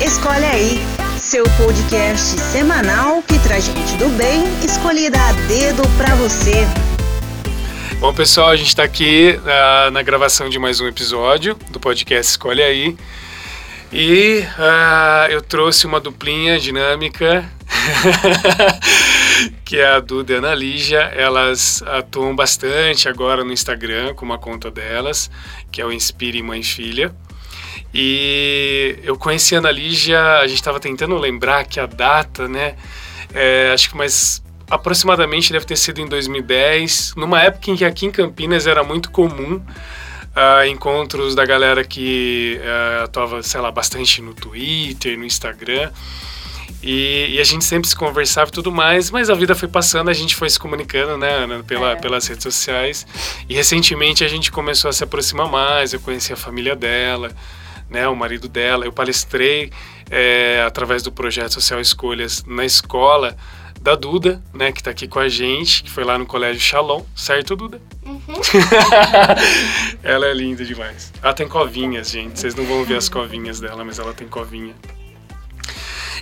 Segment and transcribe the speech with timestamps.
[0.00, 0.78] Escolhe aí,
[1.18, 6.64] seu podcast semanal que traz gente do bem escolhida a dedo pra você.
[7.98, 12.30] Bom, pessoal, a gente está aqui uh, na gravação de mais um episódio do podcast
[12.30, 12.96] Escolhe Aí.
[13.92, 17.44] E uh, eu trouxe uma duplinha dinâmica,
[19.66, 21.00] que é a Duda e a Ana Lígia.
[21.00, 25.28] Elas atuam bastante agora no Instagram com uma conta delas,
[25.72, 27.12] que é o Inspire Mãe Filha.
[27.92, 32.76] E eu conheci a Ana Lígia, a gente estava tentando lembrar que a data, né?
[33.34, 38.06] É, acho que mais aproximadamente deve ter sido em 2010, numa época em que aqui
[38.06, 39.62] em Campinas era muito comum
[40.38, 45.90] uh, encontros da galera que uh, atuava, sei lá, bastante no Twitter, no Instagram.
[46.82, 50.10] E, e, a gente sempre se conversava e tudo mais, mas a vida foi passando,
[50.10, 51.96] a gente foi se comunicando, né, Ana, pela, é.
[51.96, 53.04] pelas redes sociais.
[53.48, 57.32] E recentemente a gente começou a se aproximar mais, eu conheci a família dela,
[57.90, 58.84] né, o marido dela.
[58.84, 59.70] Eu palestrei
[60.10, 63.36] é, através do projeto Social Escolhas na escola
[63.80, 67.02] da Duda, né, que está aqui com a gente, que foi lá no Colégio Shalom,
[67.14, 67.80] certo, Duda?
[68.04, 68.20] Uhum.
[70.02, 71.12] ela é linda demais.
[71.22, 72.38] Ela tem covinhas, gente.
[72.38, 74.74] Vocês não vão ver as covinhas dela, mas ela tem covinha.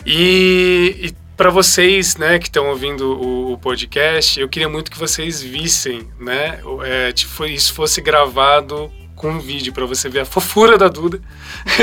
[0.05, 4.99] E, e para vocês, né, que estão ouvindo o, o, podcast, eu queria muito que
[4.99, 10.25] vocês vissem, né, é, tipo, isso fosse gravado com um vídeo para você ver a
[10.25, 11.19] fofura da Duda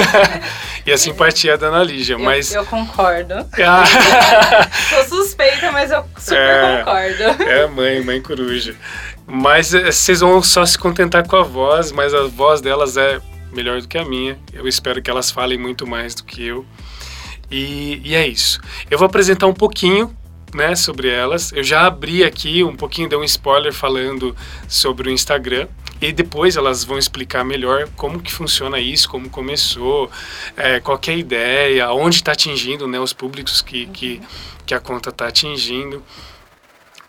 [0.85, 2.17] e a simpatia da Ana Lígia.
[2.17, 2.53] Mas...
[2.53, 3.33] Eu, concordo.
[3.65, 3.83] Ah.
[4.89, 7.43] Sou suspeita, mas eu super é, concordo.
[7.43, 8.75] É, mãe, mãe coruja.
[9.25, 13.19] Mas é, vocês vão só se contentar com a voz, mas a voz delas é
[13.51, 14.37] melhor do que a minha.
[14.53, 16.65] Eu espero que elas falem muito mais do que eu.
[17.49, 18.59] E, e é isso.
[18.91, 20.15] Eu vou apresentar um pouquinho
[20.53, 21.51] né, sobre elas.
[21.53, 24.35] Eu já abri aqui um pouquinho, dei um spoiler falando
[24.67, 25.67] sobre o Instagram.
[26.03, 30.11] E depois elas vão explicar melhor como que funciona isso, como começou,
[30.57, 34.21] é, qual é a ideia, onde está atingindo né, os públicos que, que,
[34.65, 36.03] que a conta está atingindo.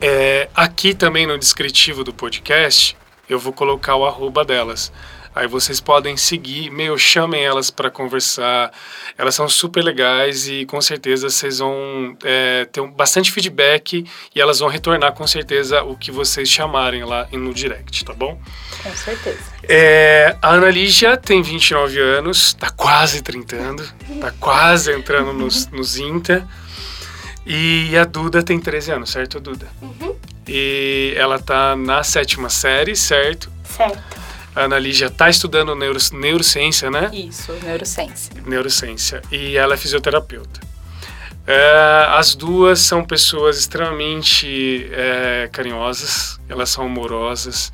[0.00, 2.96] É, aqui também no descritivo do podcast,
[3.28, 4.92] eu vou colocar o arroba delas.
[5.34, 8.70] Aí vocês podem seguir, meu, chamem elas para conversar.
[9.18, 14.40] Elas são super legais e com certeza vocês vão é, ter um, bastante feedback e
[14.40, 18.40] elas vão retornar com certeza o que vocês chamarem lá no direct, tá bom?
[18.80, 19.38] Com certeza.
[19.64, 23.84] É, a Ana Lígia tem 29 anos, tá quase trintando,
[24.20, 26.46] tá quase entrando nos, nos INTA.
[27.46, 29.66] E a Duda tem 13 anos, certo, Duda?
[29.82, 30.16] Uhum.
[30.46, 33.50] E ela tá na sétima série, certo?
[33.64, 34.23] Certo.
[34.54, 37.10] A Ana Lígia está estudando neuro, neurociência, né?
[37.12, 38.32] Isso, neurociência.
[38.46, 39.22] Neurociência.
[39.30, 40.60] E ela é fisioterapeuta.
[41.46, 47.72] É, as duas são pessoas extremamente é, carinhosas, elas são amorosas,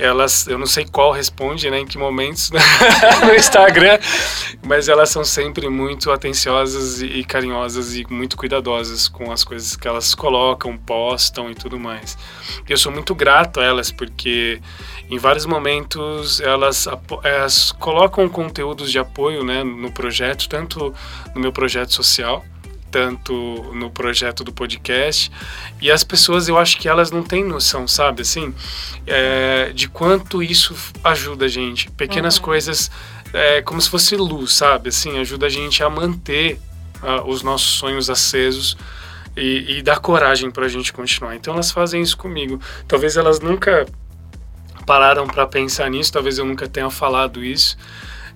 [0.00, 2.50] elas, eu não sei qual responde, né, em que momentos
[3.24, 3.98] no Instagram,
[4.66, 9.86] mas elas são sempre muito atenciosas e, carinhosas e muito cuidadosas com as coisas que
[9.86, 12.16] elas colocam, postam e tudo mais.
[12.68, 14.60] E eu sou muito grato a elas porque
[15.10, 16.88] em vários momentos elas,
[17.22, 20.94] elas colocam conteúdos de apoio, né, no projeto, tanto
[21.34, 22.44] no meu projeto social,
[22.90, 23.32] tanto
[23.74, 25.30] no projeto do podcast.
[25.80, 28.54] E as pessoas, eu acho que elas não têm noção, sabe, assim,
[29.06, 31.90] é, de quanto isso ajuda a gente.
[31.92, 32.42] Pequenas uhum.
[32.42, 32.90] coisas,
[33.32, 36.58] é, como se fosse luz, sabe, assim, ajuda a gente a manter
[37.02, 38.76] uh, os nossos sonhos acesos.
[39.36, 41.36] E, e dar coragem para a gente continuar.
[41.36, 42.60] Então elas fazem isso comigo.
[42.88, 43.86] Talvez elas nunca
[44.84, 47.78] pararam para pensar nisso, talvez eu nunca tenha falado isso,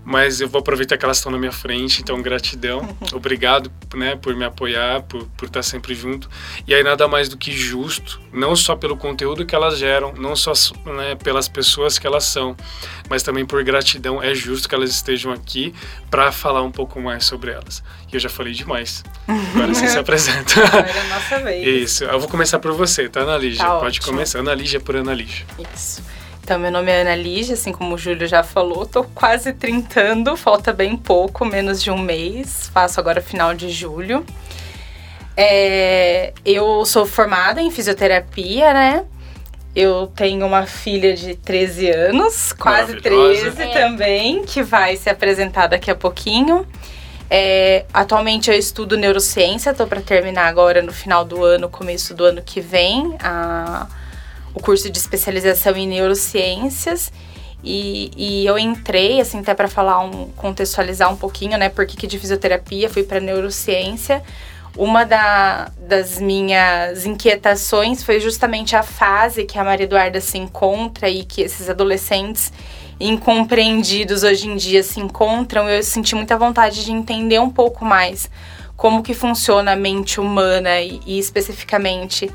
[0.04, 4.34] mas eu vou aproveitar que elas estão na minha frente, então gratidão, obrigado, né, por
[4.34, 6.28] me apoiar, por, por estar sempre junto,
[6.66, 10.36] e aí nada mais do que justo, não só pelo conteúdo que elas geram, não
[10.36, 10.52] só
[10.84, 12.56] né, pelas pessoas que elas são,
[13.08, 15.74] mas também por gratidão, é justo que elas estejam aqui
[16.10, 17.82] para falar um pouco mais sobre elas.
[18.12, 19.02] E eu já falei demais,
[19.54, 20.64] agora você se apresenta.
[20.64, 21.82] Agora é a nossa vez.
[21.90, 23.64] Isso, eu vou começar por você, tá, Ana Lígia?
[23.64, 24.06] Tá Pode ótimo.
[24.06, 25.46] começar, Ana Lígia por Ana Lígia.
[25.74, 26.02] Isso.
[26.44, 30.36] Então, meu nome é Ana Lígia, assim como o Júlio já falou, tô quase trintando,
[30.36, 34.22] falta bem pouco, menos de um mês, faço agora final de julho.
[35.34, 39.06] É, eu sou formada em fisioterapia, né?
[39.74, 43.66] Eu tenho uma filha de 13 anos, quase 13 é.
[43.68, 46.66] também, que vai se apresentar daqui a pouquinho.
[47.30, 52.22] É, atualmente eu estudo neurociência, estou para terminar agora no final do ano, começo do
[52.22, 53.86] ano que vem, a
[54.54, 57.12] o curso de especialização em neurociências.
[57.62, 62.06] E, e eu entrei, assim, até para falar, um, contextualizar um pouquinho, né, por que
[62.06, 64.22] de fisioterapia, fui para neurociência,
[64.76, 71.08] uma da, das minhas inquietações foi justamente a fase que a Maria Eduarda se encontra
[71.08, 72.52] e que esses adolescentes
[72.98, 75.68] incompreendidos hoje em dia se encontram.
[75.68, 78.28] Eu senti muita vontade de entender um pouco mais
[78.76, 82.28] como que funciona a mente humana e, e especificamente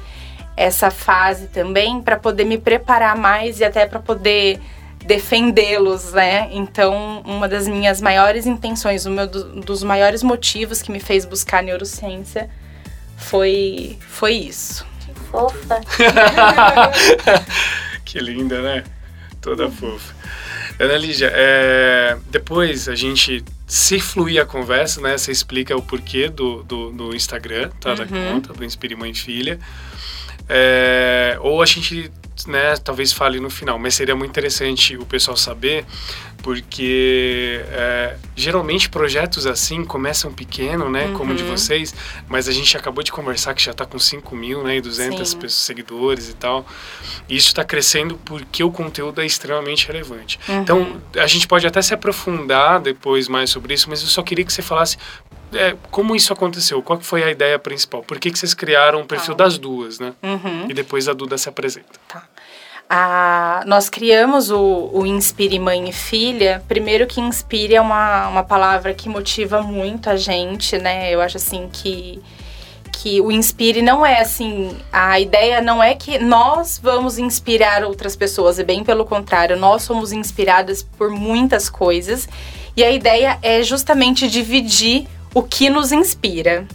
[0.59, 4.59] essa fase também para poder me preparar mais e até para poder
[5.05, 6.49] defendê-los, né?
[6.51, 9.15] Então, uma das minhas maiores intenções, um
[9.61, 12.49] dos maiores motivos que me fez buscar neurociência
[13.15, 14.85] foi foi isso.
[14.99, 15.79] Que fofa.
[18.03, 18.83] que linda, né?
[19.39, 20.13] Toda fofa.
[20.77, 25.17] Ana Lígia, é, depois a gente, se fluir a conversa, né?
[25.17, 27.95] Você explica o porquê do, do, do Instagram, tá?
[27.95, 28.33] Da uhum.
[28.33, 29.57] conta, do Inspire Mãe e Filha.
[30.49, 32.11] É, ou a gente
[32.47, 35.85] né, talvez fale no final, mas seria muito interessante o pessoal saber,
[36.41, 41.13] porque é, geralmente projetos assim começam pequeno, né, uhum.
[41.13, 41.93] como o de vocês,
[42.27, 45.33] mas a gente acabou de conversar que já está com 5 mil, né, e 200
[45.33, 46.65] pessoas, seguidores e tal.
[47.27, 50.39] E isso está crescendo porque o conteúdo é extremamente relevante.
[50.47, 50.61] Uhum.
[50.61, 54.45] Então, a gente pode até se aprofundar depois mais sobre isso, mas eu só queria
[54.45, 54.97] que você falasse
[55.53, 56.81] é, como isso aconteceu?
[56.81, 58.03] Qual foi a ideia principal?
[58.03, 59.43] Por que, que vocês criaram o perfil tá.
[59.43, 60.13] das duas, né?
[60.21, 60.67] Uhum.
[60.69, 61.99] E depois a Duda se apresenta.
[62.07, 62.23] Tá.
[62.91, 66.63] Ah, nós criamos o, o, Inspire Mãe e Filha.
[66.67, 71.13] Primeiro que Inspire é uma, uma palavra que motiva muito a gente, né?
[71.13, 72.19] Eu acho assim que
[72.91, 78.13] que o inspire não é assim, a ideia não é que nós vamos inspirar outras
[78.13, 82.27] pessoas, é bem pelo contrário, nós somos inspiradas por muitas coisas
[82.75, 86.67] e a ideia é justamente dividir o que nos inspira.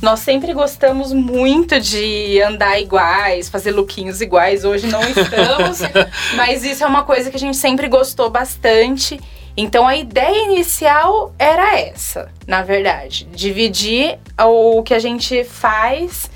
[0.00, 4.64] Nós sempre gostamos muito de andar iguais, fazer lookinhos iguais.
[4.64, 5.78] Hoje não estamos,
[6.34, 9.20] mas isso é uma coisa que a gente sempre gostou bastante.
[9.56, 16.28] Então a ideia inicial era essa, na verdade, dividir o que a gente faz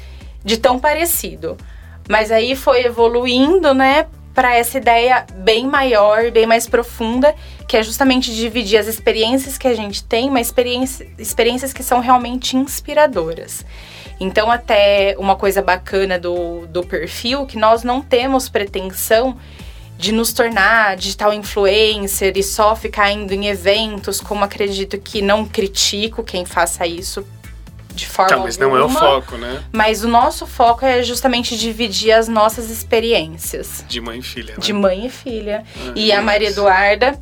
[0.44, 1.56] de tão parecido.
[2.08, 7.34] Mas aí foi evoluindo, né, para essa ideia bem maior, bem mais profunda,
[7.66, 12.00] que é justamente dividir as experiências que a gente tem, mas experiência, experiências que são
[12.00, 13.64] realmente inspiradoras.
[14.20, 19.38] Então, até uma coisa bacana do, do perfil, que nós não temos pretensão
[19.96, 25.46] de nos tornar digital influencer e só ficar indo em eventos, como acredito que não
[25.46, 27.26] critico quem faça isso,
[27.96, 29.64] de forma tá, mas alguma, não é o foco, né?
[29.72, 33.84] Mas o nosso foco é justamente dividir as nossas experiências.
[33.88, 34.60] De mãe e filha, né?
[34.60, 35.64] De mãe e filha.
[35.74, 37.18] Ah, e a Maria Eduarda,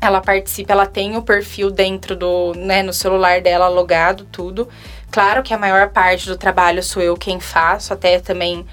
[0.00, 4.68] ela participa, ela tem o perfil dentro do, né, no celular dela logado, tudo.
[5.10, 8.64] Claro que a maior parte do trabalho sou eu quem faço, até também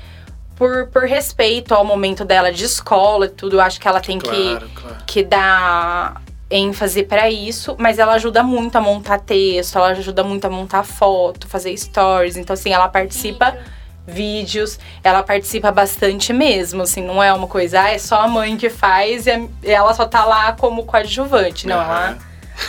[0.56, 4.20] por, por respeito ao momento dela de escola e tudo, eu acho que ela tem
[4.20, 4.98] claro, que, claro.
[5.08, 6.22] que dar
[6.52, 10.84] ênfase para isso, mas ela ajuda muito a montar texto, ela ajuda muito a montar
[10.84, 12.36] foto, fazer stories.
[12.36, 13.58] Então, assim, ela participa
[14.06, 18.58] vídeos, ela participa bastante mesmo, assim, não é uma coisa, ah, é só a mãe
[18.58, 21.84] que faz e ela só tá lá como coadjuvante, não, uhum.
[21.84, 22.18] ela,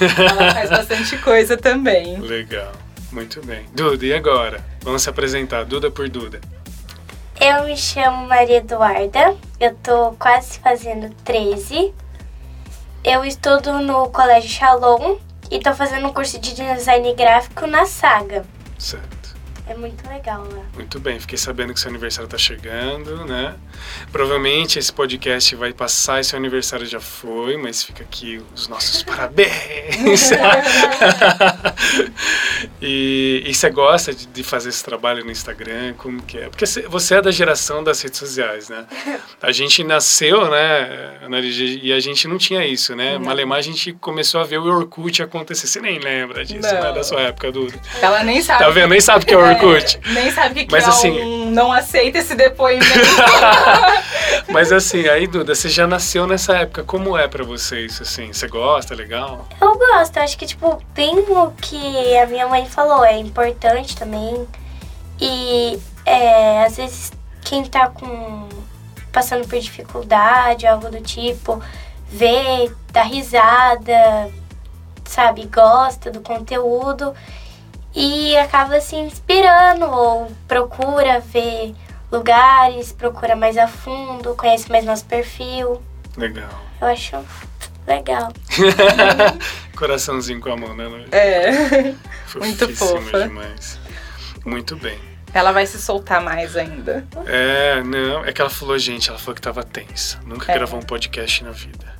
[0.00, 2.20] ela faz bastante coisa também.
[2.20, 2.72] Legal,
[3.10, 3.64] muito bem.
[3.74, 4.64] Duda, e agora?
[4.82, 6.40] Vamos se apresentar, Duda por Duda.
[7.40, 11.92] Eu me chamo Maria Eduarda, eu tô quase fazendo 13
[13.04, 15.16] eu estudo no Colégio Shalom
[15.50, 18.44] e tô fazendo um curso de design gráfico na Saga.
[18.78, 19.21] Certo.
[19.72, 20.62] É muito legal lá.
[20.74, 23.54] Muito bem, fiquei sabendo que seu aniversário está chegando, né?
[24.12, 29.00] Provavelmente esse podcast vai passar e seu aniversário já foi, mas fica aqui os nossos
[29.02, 30.30] parabéns.
[32.82, 35.94] e, e você gosta de, de, fazer esse trabalho no Instagram?
[35.96, 36.50] Como que é?
[36.50, 38.84] Porque você é da geração das redes sociais, né?
[39.40, 41.18] A gente nasceu, né,
[41.82, 43.14] e a gente não tinha isso, né?
[43.14, 43.24] Não.
[43.24, 45.66] Malemar a gente começou a ver o Orkut acontecer.
[45.66, 46.80] Você nem lembra disso, não.
[46.80, 46.92] né?
[46.92, 47.76] Da sua época, Duda.
[48.00, 48.62] Ela nem sabe.
[48.62, 48.90] Tá vendo?
[48.90, 49.61] Nem sabe o que é o Orkut.
[49.64, 52.86] É, nem sabe o que, que Mas, é assim, um não aceita esse depoimento.
[54.48, 56.82] Mas assim, aí, Duda, você já nasceu nessa época.
[56.82, 58.32] Como é para você isso, assim?
[58.32, 58.94] Você gosta?
[58.94, 59.46] Legal?
[59.60, 60.16] Eu gosto.
[60.16, 63.04] Eu acho que, tipo, bem o que a minha mãe falou.
[63.04, 64.46] É importante também.
[65.20, 68.48] E, é, às vezes, quem tá com...
[69.12, 71.62] Passando por dificuldade, algo do tipo,
[72.08, 74.32] vê, dá risada,
[75.04, 75.44] sabe?
[75.44, 77.14] Gosta do conteúdo
[77.94, 81.74] e acaba se inspirando ou procura ver
[82.10, 85.82] lugares, procura mais a fundo, conhece mais nosso perfil.
[86.16, 86.50] Legal.
[86.80, 87.16] Eu acho
[87.86, 88.32] legal.
[89.76, 91.04] Coraçãozinho com a mão, né, Lu?
[91.10, 91.94] É.
[92.36, 93.22] Muito fofa.
[93.22, 93.78] demais.
[94.44, 94.98] Muito bem.
[95.34, 97.06] Ela vai se soltar mais ainda.
[97.26, 100.18] É, não, é que ela falou, gente, ela falou que tava tensa.
[100.26, 100.54] Nunca é.
[100.54, 101.92] gravou um podcast na vida.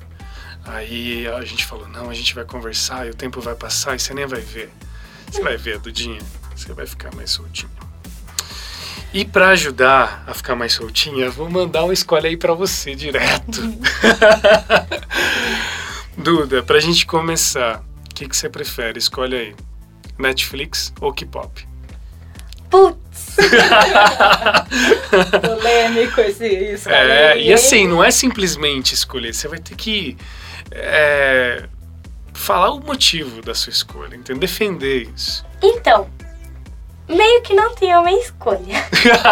[0.65, 3.99] Aí a gente falou, não, a gente vai conversar e o tempo vai passar e
[3.99, 4.71] você nem vai ver.
[5.33, 6.21] Você vai ver, Dudinha.
[6.55, 7.71] Você vai ficar mais soltinho.
[9.15, 13.63] E para ajudar a ficar mais soltinha, vou mandar uma escolha aí para você direto.
[16.17, 18.99] Duda, pra gente começar, o que, que você prefere?
[18.99, 19.57] Escolhe aí.
[20.19, 21.67] Netflix ou K-pop?
[22.69, 23.37] Putz!
[25.41, 26.91] Polêmico esse isso.
[26.91, 30.17] É, e assim, não é simplesmente escolher, você vai ter que
[30.71, 31.67] é,
[32.35, 34.41] falar o motivo da sua escolha, entendeu?
[34.41, 35.45] Defender isso.
[35.65, 36.11] Então,
[37.09, 38.85] meio que não tem uma escolha.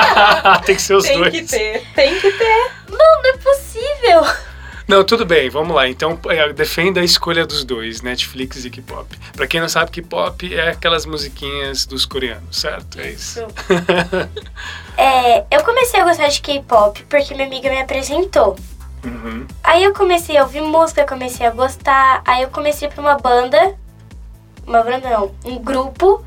[0.64, 1.32] tem que ser os tem dois.
[1.32, 2.70] Tem que ter, tem que ter.
[2.88, 4.50] Não, não é possível.
[4.90, 5.88] Não, tudo bem, vamos lá.
[5.88, 9.16] Então, é, defenda a escolha dos dois, Netflix e K-pop.
[9.36, 12.98] Pra quem não sabe, K-pop é aquelas musiquinhas dos coreanos, certo?
[12.98, 13.40] É isso.
[14.98, 18.56] é, eu comecei a gostar de K-pop porque minha amiga me apresentou.
[19.04, 19.46] Uhum.
[19.62, 22.22] Aí eu comecei a ouvir música, comecei a gostar.
[22.26, 23.74] Aí eu comecei pra uma banda.
[24.66, 26.24] Uma banda não, um grupo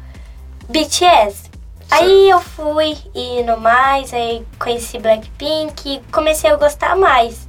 [0.69, 1.51] BTS.
[1.91, 7.47] Aí eu fui indo mais, aí conheci Blackpink e comecei a gostar mais.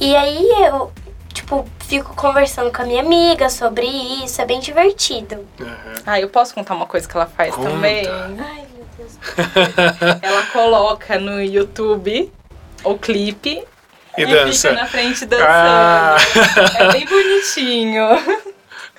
[0.00, 0.90] E aí eu,
[1.34, 5.46] tipo, fico conversando com a minha amiga sobre isso, é bem divertido.
[5.60, 5.92] Uhum.
[6.06, 7.70] Ah, eu posso contar uma coisa que ela faz Conta.
[7.70, 8.06] também?
[8.08, 9.18] Ai, meu Deus.
[10.22, 12.32] Ela coloca no YouTube
[12.82, 13.62] o clipe
[14.18, 14.68] E e, dança.
[14.70, 15.48] fica na frente dançando.
[15.48, 16.16] Ah.
[16.78, 18.04] É bem bonitinho.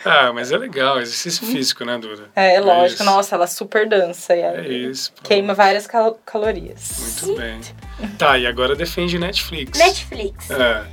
[0.05, 2.23] ah, mas é legal, exercício físico, né, Duda?
[2.35, 2.95] É, lógico.
[3.01, 3.03] isso.
[3.03, 4.35] Nossa, ela super dança.
[4.35, 5.11] E É aí isso.
[5.13, 5.27] pronto.
[5.27, 6.97] Queima várias cal- calorias.
[6.99, 7.61] Muito bem.
[8.17, 9.77] Tá, e agora defende Netflix.
[9.77, 10.49] Netflix.
[10.49, 10.83] É.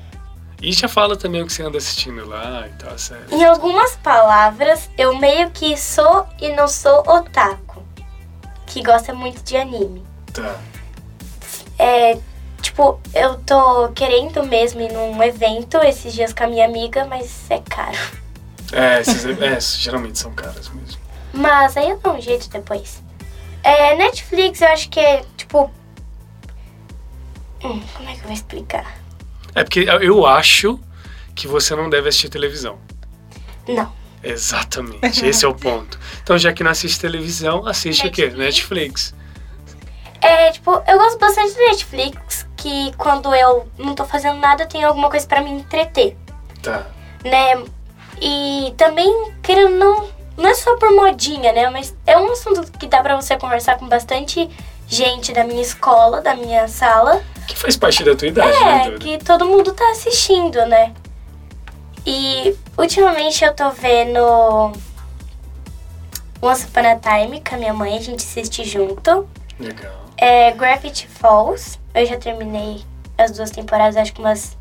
[0.62, 3.24] E já fala também o que você anda assistindo lá e tal, sério.
[3.30, 7.82] Em algumas palavras, eu meio que sou e não sou otaku.
[8.66, 10.04] Que gosta muito de anime.
[10.34, 10.56] Tá.
[11.78, 12.18] É,
[12.60, 17.50] tipo, eu tô querendo mesmo ir num evento esses dias com a minha amiga, mas
[17.50, 17.98] é caro.
[18.72, 21.00] É, esses, é, geralmente são caras mesmo.
[21.32, 23.02] Mas aí eu dou um jeito depois.
[23.62, 25.70] É, Netflix eu acho que é, tipo...
[27.62, 28.96] Hum, como é que eu vou explicar?
[29.54, 30.78] É porque eu acho
[31.34, 32.78] que você não deve assistir televisão.
[33.68, 33.92] Não.
[34.22, 35.98] Exatamente, esse é o ponto.
[36.22, 38.28] Então, já que não assiste televisão, assiste o quê?
[38.28, 39.14] Netflix.
[40.20, 44.84] É, tipo, eu gosto bastante de Netflix, que quando eu não tô fazendo nada, tem
[44.84, 46.14] alguma coisa pra me entreter,
[46.62, 46.86] Tá.
[47.24, 47.64] né?
[48.20, 51.70] E também, querendo não, não é só por modinha, né?
[51.70, 54.48] Mas é um assunto que dá pra você conversar com bastante
[54.86, 57.22] gente da minha escola, da minha sala.
[57.48, 60.92] Que faz parte da tua idade, né, É, que todo mundo tá assistindo, né?
[62.04, 64.20] E ultimamente eu tô vendo
[66.42, 69.26] Once Upon a Time com a minha mãe, a gente assiste junto.
[69.58, 69.92] Legal.
[70.18, 72.82] É Gravity Falls, eu já terminei
[73.16, 74.56] as duas temporadas, acho que umas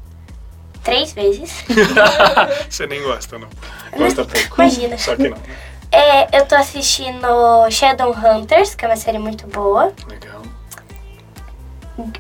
[0.84, 1.64] três vezes.
[2.70, 3.48] você nem gosta, não?
[3.98, 4.62] Gosta pouco.
[4.62, 4.98] Imagina.
[4.98, 5.38] Só que não.
[5.92, 7.28] É, eu tô assistindo
[7.70, 9.92] Shadowhunters, que é uma série muito boa.
[10.08, 10.42] Legal.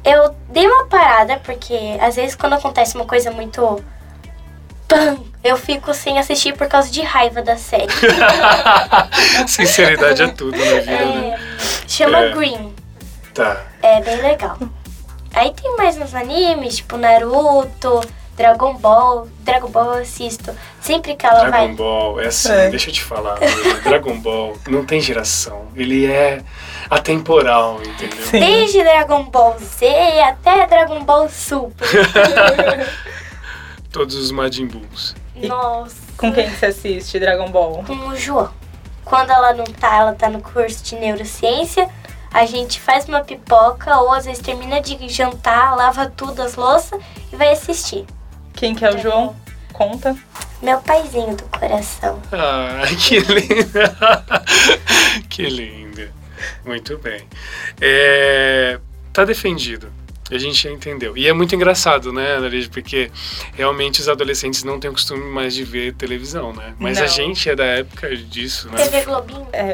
[0.04, 3.84] Eu dei uma parada, porque às vezes quando acontece uma coisa muito.
[4.88, 5.20] Pam!
[5.44, 7.88] Eu fico sem assistir por causa de raiva da série.
[9.48, 11.30] Sinceridade é tudo na vida, né?
[11.30, 11.40] É,
[11.88, 12.32] chama É.
[12.32, 12.76] Green.
[13.34, 13.66] Tá.
[13.82, 14.58] É bem legal.
[15.34, 18.02] Aí tem mais uns animes, tipo Naruto,
[18.36, 19.28] Dragon Ball.
[19.42, 20.56] Dragon Ball eu assisto.
[20.82, 21.68] Sempre que ela Dragon vai.
[21.70, 22.70] Ball, é assim, É.
[22.70, 23.38] deixa eu te falar,
[23.84, 25.68] Dragon Ball não tem geração.
[25.76, 26.42] Ele é
[26.90, 28.26] atemporal, entendeu?
[28.26, 28.40] Sim.
[28.40, 29.88] Desde Dragon Ball Z
[30.22, 31.88] até Dragon Ball Super.
[33.92, 35.16] Todos os Majin Bulls.
[35.36, 35.96] Nossa.
[36.18, 37.84] Com quem que você assiste Dragon Ball?
[37.86, 38.52] Com o João.
[39.06, 41.90] Quando ela não tá, ela tá no curso de neurociência.
[42.32, 47.00] A gente faz uma pipoca ou às vezes termina de jantar, lava tudo as louças
[47.32, 48.06] e vai assistir.
[48.54, 49.36] Quem que é o João?
[49.74, 50.16] Conta.
[50.62, 52.22] Meu paizinho do coração.
[52.32, 53.96] Ah, que linda!
[55.30, 56.12] que linda.
[56.66, 57.28] Muito bem.
[57.80, 58.80] É,
[59.14, 59.92] tá defendido.
[60.32, 61.18] A gente já entendeu.
[61.18, 62.70] E é muito engraçado, né, Analise?
[62.70, 63.10] Porque
[63.56, 66.74] realmente os adolescentes não têm o costume mais de ver televisão, né?
[66.78, 67.08] Mas a Não.
[67.08, 68.78] gente é da época disso, né?
[68.88, 69.48] TV Globinho.
[69.52, 69.74] É.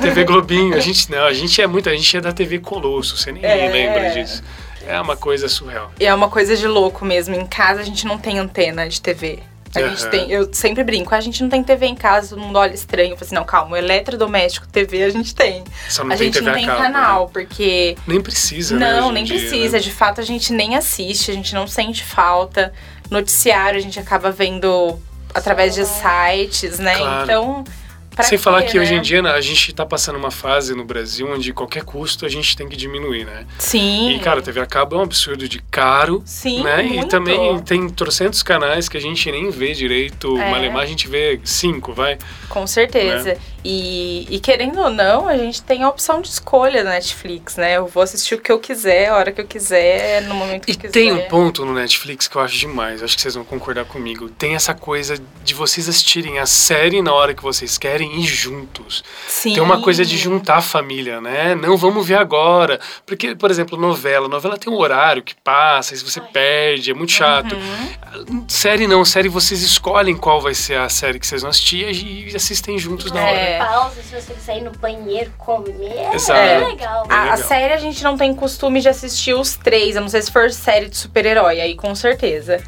[0.00, 3.16] TV Globinho, a gente não, a gente é muito, a gente é da TV Colosso,
[3.16, 3.68] você nem É.
[3.70, 4.42] lembra disso.
[4.86, 5.92] É uma coisa surreal.
[6.00, 7.36] E é uma coisa de louco mesmo.
[7.36, 9.38] Em casa a gente não tem antena de TV.
[9.74, 10.10] A gente Aham.
[10.10, 13.12] tem, eu sempre brinco, a gente não tem TV em casa, todo mundo olha estranho.
[13.12, 15.64] Eu falo assim, não, calma, o eletrodoméstico TV a gente tem.
[15.88, 17.94] Só não a tem gente TV não a tem cabo, canal, porque.
[17.98, 18.02] né?
[18.06, 19.00] Nem precisa, né?
[19.00, 19.76] Não, em nem dia, precisa.
[19.78, 19.82] né?
[19.82, 22.72] De fato, a gente nem assiste, a gente não sente falta.
[23.10, 24.98] Noticiário a gente acaba vendo
[25.34, 26.96] através de sites, né?
[26.96, 27.24] Claro.
[27.24, 27.64] Então,
[28.14, 28.98] Pra Sem falar que hoje né?
[28.98, 32.28] em dia né, a gente tá passando uma fase no Brasil onde qualquer custo a
[32.28, 33.46] gente tem que diminuir, né?
[33.58, 34.10] Sim.
[34.10, 36.84] E, cara, a TV a cabo é um absurdo de caro, Sim, né?
[36.84, 37.08] E muito.
[37.08, 40.36] também tem trocentos canais que a gente nem vê direito.
[40.38, 40.50] É.
[40.50, 42.18] Malemar a gente vê cinco, vai.
[42.48, 43.30] Com certeza.
[43.30, 43.36] Né?
[43.64, 47.76] E, e querendo ou não, a gente tem a opção de escolha na Netflix, né?
[47.76, 50.72] Eu vou assistir o que eu quiser, a hora que eu quiser, no momento que
[50.72, 50.92] E eu quiser.
[50.92, 54.28] tem um ponto no Netflix que eu acho demais, acho que vocês vão concordar comigo.
[54.30, 59.04] Tem essa coisa de vocês assistirem a série na hora que vocês querem e juntos.
[59.28, 59.54] Sim.
[59.54, 61.54] Tem uma coisa de juntar a família, né?
[61.54, 62.80] Não vamos ver agora.
[63.06, 64.28] Porque, por exemplo, novela.
[64.28, 67.54] Novela tem um horário que passa, e se você perde, é muito chato.
[67.54, 68.44] Uhum.
[68.48, 72.34] Série não, série vocês escolhem qual vai ser a série que vocês vão assistir e
[72.34, 73.30] assistem juntos na hora.
[73.30, 73.58] É.
[73.58, 75.92] Pausa, se você quiser ir no banheiro, comer.
[75.92, 76.40] É Exato.
[76.40, 77.06] bem legal.
[77.08, 77.36] A, a legal.
[77.38, 80.50] série a gente não tem costume de assistir os três, a não sei se for
[80.50, 82.62] série de super-herói, aí com certeza.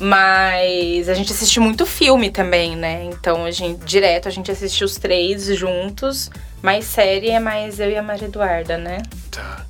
[0.00, 3.04] Mas a gente assiste muito filme também, né?
[3.04, 6.30] Então a gente direto a gente assiste os três juntos,
[6.62, 9.02] mas série é mais eu e a Maria Eduarda, né?
[9.30, 9.64] Tá.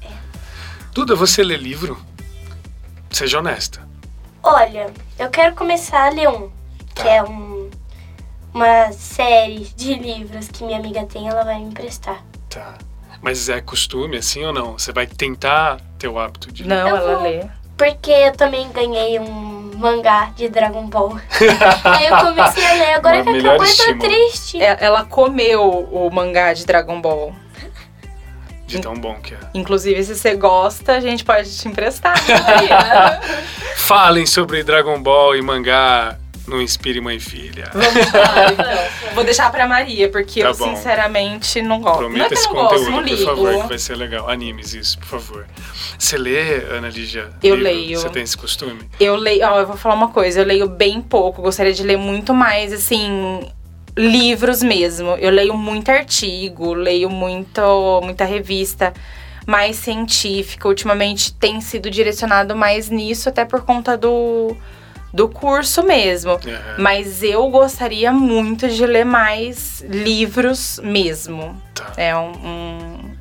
[0.92, 1.96] Duda, você lê livro?
[3.10, 3.80] Seja honesta.
[4.42, 6.50] Olha, eu quero começar a ler um,
[6.94, 7.02] Tá.
[7.02, 7.70] que é um,
[8.54, 12.24] uma série de livros que minha amiga tem, ela vai me emprestar.
[12.48, 12.74] Tá.
[13.20, 14.72] Mas é costume, assim ou não?
[14.78, 16.68] Você vai tentar ter o hábito de ler?
[16.68, 17.22] Não, Eu ela vou.
[17.22, 17.46] lê.
[17.76, 21.16] Porque eu também ganhei um mangá de Dragon Ball.
[21.84, 24.62] Aí eu comecei a ler, agora Uma que acabou eu tô triste.
[24.62, 27.34] É, Ela comeu o mangá de Dragon Ball.
[28.66, 29.38] De tão bom que é.
[29.54, 32.16] Inclusive, se você gosta, a gente pode te emprestar.
[33.76, 37.70] Falem sobre Dragon Ball e mangá no Inspire Mãe e Filha.
[37.72, 39.14] Vamos lá, então.
[39.14, 40.74] Vou deixar pra Maria, porque Tá eu bom.
[40.76, 42.02] sinceramente não gosto.
[42.02, 43.96] não é Prometa que eu esse não gosto, conteúdo, não por favor, que vai ser
[43.96, 44.30] legal.
[44.30, 45.46] Animes, isso, por favor.
[45.98, 47.30] Você lê, Ana Lígia?
[47.42, 47.70] Eu livro?
[47.72, 47.98] leio.
[48.00, 48.80] Você tem esse costume?
[49.00, 51.96] Eu leio, ó, eu vou falar uma coisa, eu leio bem pouco, gostaria de ler
[51.98, 53.40] muito mais, assim,
[53.96, 55.10] livros mesmo.
[55.16, 58.92] Eu leio muito artigo, leio muito, muita revista
[59.46, 60.68] mais científica.
[60.68, 64.56] Ultimamente tem sido direcionado mais nisso, até por conta do,
[65.16, 66.32] do curso mesmo.
[66.32, 66.76] Aham.
[66.78, 71.60] Mas eu gostaria muito de ler mais livros mesmo.
[71.74, 71.92] Tá.
[71.96, 72.30] É um.
[72.32, 73.16] um-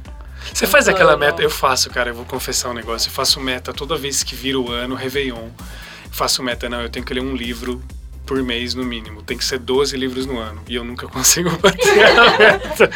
[0.53, 1.41] Você faz aquela meta?
[1.41, 3.07] Eu faço, cara, eu vou confessar um negócio.
[3.09, 5.37] Eu faço meta toda vez que vira o ano, Réveillon.
[5.47, 7.81] Eu faço meta, não, eu tenho que ler um livro
[8.25, 9.21] por mês no mínimo.
[9.21, 10.61] Tem que ser 12 livros no ano.
[10.67, 12.89] E eu nunca consigo bater a meta.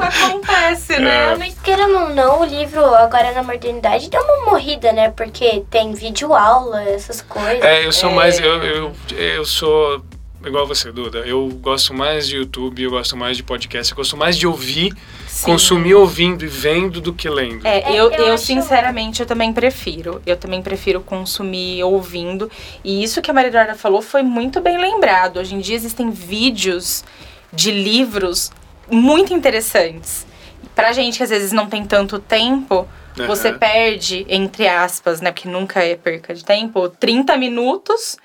[0.00, 1.32] Acontece, né?
[1.32, 1.36] É.
[1.36, 5.10] Mas querendo ou não, o livro agora na modernidade deu uma morrida, né?
[5.10, 7.62] Porque tem vídeo aula, essas coisas.
[7.62, 8.14] É, eu sou É.
[8.14, 8.38] mais.
[8.38, 10.02] Eu, eu, eu sou
[10.44, 11.18] igual você, Duda.
[11.20, 14.92] Eu gosto mais de YouTube, eu gosto mais de podcast, eu gosto mais de ouvir,
[15.26, 15.44] Sim.
[15.46, 17.66] consumir ouvindo e vendo do que lendo.
[17.66, 20.22] É, É, eu, eu eu sinceramente, eu também prefiro.
[20.26, 22.50] Eu também prefiro consumir ouvindo.
[22.84, 25.38] E isso que a Maria Eduarda falou foi muito bem lembrado.
[25.38, 27.04] Hoje em dia existem vídeos
[27.52, 28.50] de livros
[28.90, 30.26] muito interessantes.
[30.74, 32.86] Pra gente que às vezes não tem tanto tempo,
[33.26, 33.58] você Aham.
[33.58, 35.32] perde, entre aspas, né?
[35.32, 38.16] Porque nunca é perca de tempo, 30 minutos.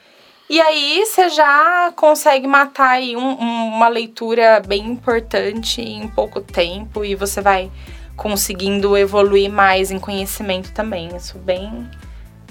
[0.53, 6.39] E aí você já consegue matar aí um- um- uma leitura bem importante em pouco
[6.41, 7.71] tempo e você vai
[8.15, 11.09] conseguindo evoluir mais em conhecimento também.
[11.15, 11.89] Isso bem,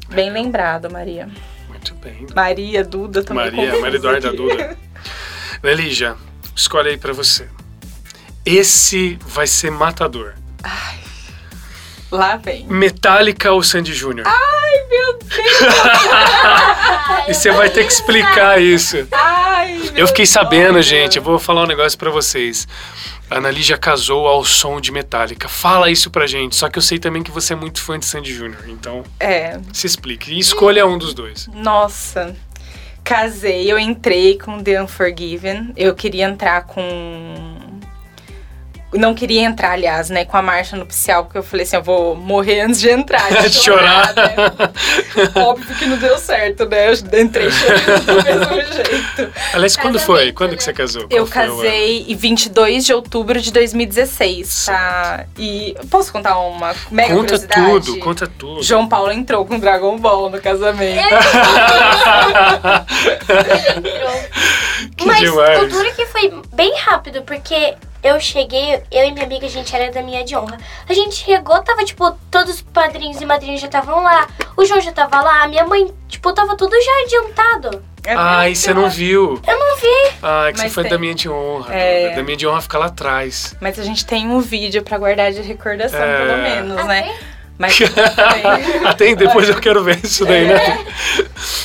[0.09, 1.29] bem lembrado, Maria.
[1.69, 2.27] Muito bem.
[2.35, 3.45] Maria, Duda também.
[3.53, 4.33] Maria, Maria Eduarda.
[4.33, 4.77] Duda.
[5.63, 6.17] Nelígia,
[6.57, 7.49] escolhe aí pra você.
[8.45, 10.35] Esse vai ser matador.
[12.13, 12.65] Lá vem.
[12.69, 14.27] Metallica ou Sandy Júnior?
[14.29, 15.33] Ai, meu Deus!
[17.29, 19.07] E você vai ter que explicar isso.
[19.13, 20.87] Ai, Eu fiquei sabendo, Deus.
[20.87, 22.67] gente, eu vou falar um negócio pra vocês.
[23.31, 25.49] A Ana Lígia casou ao som de Metallica.
[25.49, 26.57] Fala isso pra gente.
[26.57, 28.59] Só que eu sei também que você é muito fã de Sandy Júnior.
[28.67, 30.33] Então, É, se explique.
[30.33, 31.49] E escolha um dos dois.
[31.55, 32.35] Nossa,
[33.05, 35.73] casei, eu entrei com The Unforgiven.
[35.77, 37.62] Eu queria entrar com.
[38.93, 42.15] Não queria entrar, aliás, né, com a marcha nupcial, porque eu falei assim: eu vou
[42.15, 43.29] morrer antes de entrar.
[43.43, 44.15] De Chorar.
[44.15, 44.35] né?
[45.35, 46.89] Óbvio que não deu certo, né?
[46.91, 49.33] Eu entrei chorando do mesmo jeito.
[49.55, 50.17] Aliás, quando foi?
[50.17, 50.57] Casamento, Quando né?
[50.57, 51.03] que você casou?
[51.11, 55.25] Eu Qual casei em 22 de outubro de 2016, tá?
[55.39, 57.87] E posso contar uma mega Conta curiosidade?
[57.87, 58.63] tudo, conta tudo.
[58.63, 61.03] João Paulo entrou com Dragon Ball no casamento.
[64.97, 65.63] que Mas demais.
[65.63, 69.51] o duro é que foi bem rápido, porque eu cheguei, eu e minha amiga, a
[69.51, 70.59] gente era da minha de honra.
[70.89, 74.27] A gente chegou, tava, tipo, todos os padrinhos e madrinhas já estavam lá.
[74.57, 77.83] O João já tava lá, a minha mãe, tipo, tava tudo já adiantado.
[78.05, 79.41] É Ai, você não viu.
[79.47, 80.15] Eu não vi.
[80.21, 80.91] Ai, que você Mas foi tem.
[80.91, 81.73] da minha de honra.
[81.73, 82.17] É.
[82.17, 83.55] Da minha de honra fica lá atrás.
[83.61, 86.17] Mas a gente tem um vídeo pra guardar de recordação, É.
[86.27, 87.03] pelo menos, Ah, né?
[87.03, 87.15] tem?
[87.59, 87.79] Mas
[88.85, 90.85] Até depois eu quero ver isso daí, né?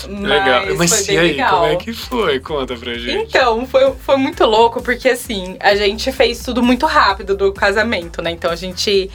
[0.08, 0.66] legal.
[0.68, 1.56] Mas, Mas e aí, legal.
[1.56, 2.40] como é que foi?
[2.40, 3.30] Conta pra gente.
[3.30, 8.22] Então, foi, foi muito louco, porque assim, a gente fez tudo muito rápido do casamento,
[8.22, 8.32] né?
[8.32, 9.10] Então a gente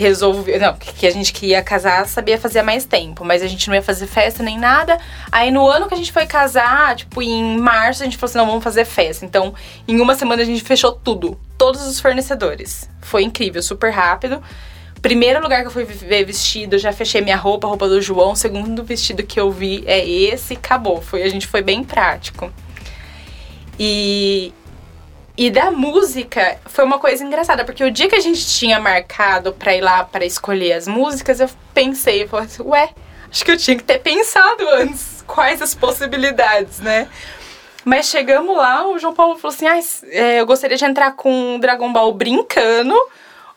[0.00, 0.58] resolveu.
[0.58, 3.82] Não, que a gente queria casar, sabia fazer mais tempo, mas a gente não ia
[3.82, 4.98] fazer festa nem nada.
[5.30, 8.38] Aí no ano que a gente foi casar, tipo, em março, a gente falou assim:
[8.38, 9.26] não, vamos fazer festa.
[9.26, 9.54] Então,
[9.86, 12.88] em uma semana a gente fechou tudo, todos os fornecedores.
[13.02, 14.42] Foi incrível, super rápido.
[15.02, 18.32] Primeiro lugar que eu fui ver vestido, já fechei minha roupa, a roupa do João.
[18.32, 21.00] O segundo vestido que eu vi é esse, acabou.
[21.00, 22.52] Foi, a gente foi bem prático.
[23.78, 24.52] E,
[25.38, 29.54] e da música foi uma coisa engraçada, porque o dia que a gente tinha marcado
[29.54, 32.90] pra ir lá para escolher as músicas, eu pensei, eu falei assim, ué,
[33.30, 37.08] acho que eu tinha que ter pensado antes quais as possibilidades, né?
[37.84, 39.78] Mas chegamos lá, o João Paulo falou assim: ah,
[40.12, 42.94] eu gostaria de entrar com Dragon Ball brincando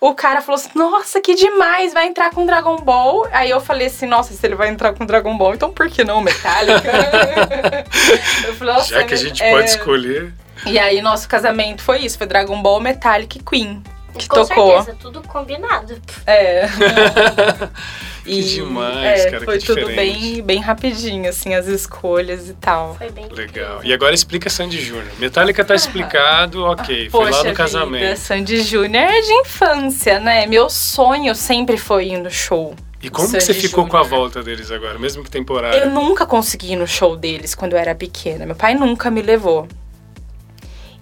[0.09, 3.27] o cara falou assim: Nossa, que demais, vai entrar com Dragon Ball.
[3.31, 6.03] Aí eu falei assim: Nossa, se ele vai entrar com Dragon Ball, então por que
[6.03, 6.91] não Metallica?
[8.45, 9.51] eu falei, Nossa, Já que a gente é...
[9.51, 10.33] pode escolher.
[10.65, 13.81] E aí, nosso casamento foi isso: foi Dragon Ball, Metallica e Queen.
[14.17, 14.83] Que com tocou.
[14.83, 15.99] certeza, tudo combinado.
[16.27, 16.67] É.
[18.33, 22.53] Que e, demais, é, cara, Foi que tudo bem, bem rapidinho, assim, as escolhas e
[22.53, 22.95] tal.
[22.95, 23.81] Foi bem Legal.
[23.83, 25.11] E agora explica Sandy Júnior.
[25.19, 27.09] Metallica tá explicado, ok.
[27.09, 28.17] Poxa foi lá no vida, casamento.
[28.17, 30.45] Sandy Júnior é de infância, né?
[30.45, 32.73] Meu sonho sempre foi ir no show.
[33.01, 33.89] E como Sandy que você ficou Junior.
[33.89, 35.79] com a volta deles agora, mesmo que temporária?
[35.79, 38.45] Eu nunca consegui ir no show deles quando eu era pequena.
[38.45, 39.67] Meu pai nunca me levou.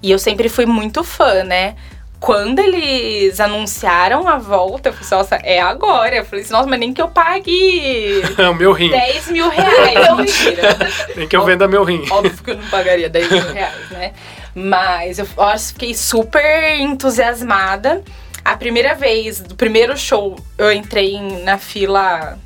[0.01, 1.75] E eu sempre fui muito fã, né?
[2.21, 6.17] Quando eles anunciaram a volta, eu falei assim, nossa, é agora.
[6.17, 8.91] Eu falei assim, nossa, mas nem que eu pague o meu rim.
[8.91, 9.97] 10 mil reais.
[10.15, 10.77] mentira.
[11.15, 12.05] Nem que eu venda meu rim.
[12.11, 14.13] Óbvio que eu não pagaria 10 mil reais, né?
[14.53, 18.03] Mas eu acho, fiquei super entusiasmada.
[18.45, 22.37] A primeira vez, do primeiro show, eu entrei na fila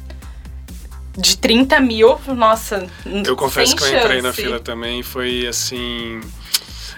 [1.17, 2.17] de 30 mil.
[2.27, 2.87] Nossa,
[3.25, 5.03] Eu confesso que eu entrei na fila também.
[5.03, 6.21] Foi assim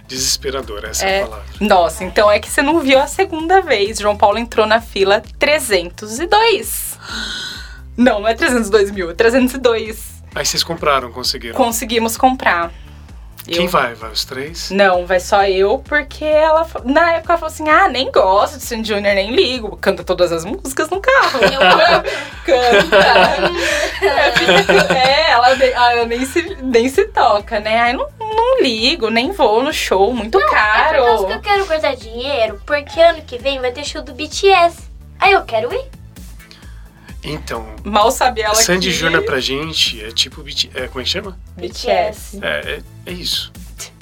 [0.07, 1.45] Desesperadora, essa é, é palavra.
[1.59, 3.99] Nossa, então é que você não viu a segunda vez.
[3.99, 6.97] João Paulo entrou na fila 302.
[7.97, 10.23] Não, não é 302 mil, é 302.
[10.33, 11.55] Aí vocês compraram, conseguiram?
[11.55, 12.71] Conseguimos comprar.
[13.47, 13.69] Quem eu...
[13.69, 13.93] vai?
[13.93, 14.69] Vai os três?
[14.69, 16.67] Não, vai só eu, porque ela.
[16.83, 19.77] Na época ela falou assim: ah, nem gosto de Sandy Junior, nem ligo.
[19.77, 21.39] Canta todas as músicas no carro.
[21.41, 21.59] Eu
[22.45, 22.97] canta.
[24.93, 27.79] é, ela, ela nem, se, nem se toca, né?
[27.79, 30.97] Aí não, não ligo, nem vou no show, muito não, caro.
[30.97, 34.13] É por que eu quero guardar dinheiro, porque ano que vem vai ter show do
[34.13, 34.77] BTS.
[35.19, 35.96] Aí eu quero ir.
[37.27, 37.65] Então.
[37.83, 38.93] Mal sabe ela Sandy que...
[38.93, 40.43] Júnior pra gente é tipo.
[40.73, 41.37] É, como é que chama?
[41.55, 42.39] BTS.
[42.41, 43.51] É, é, é isso.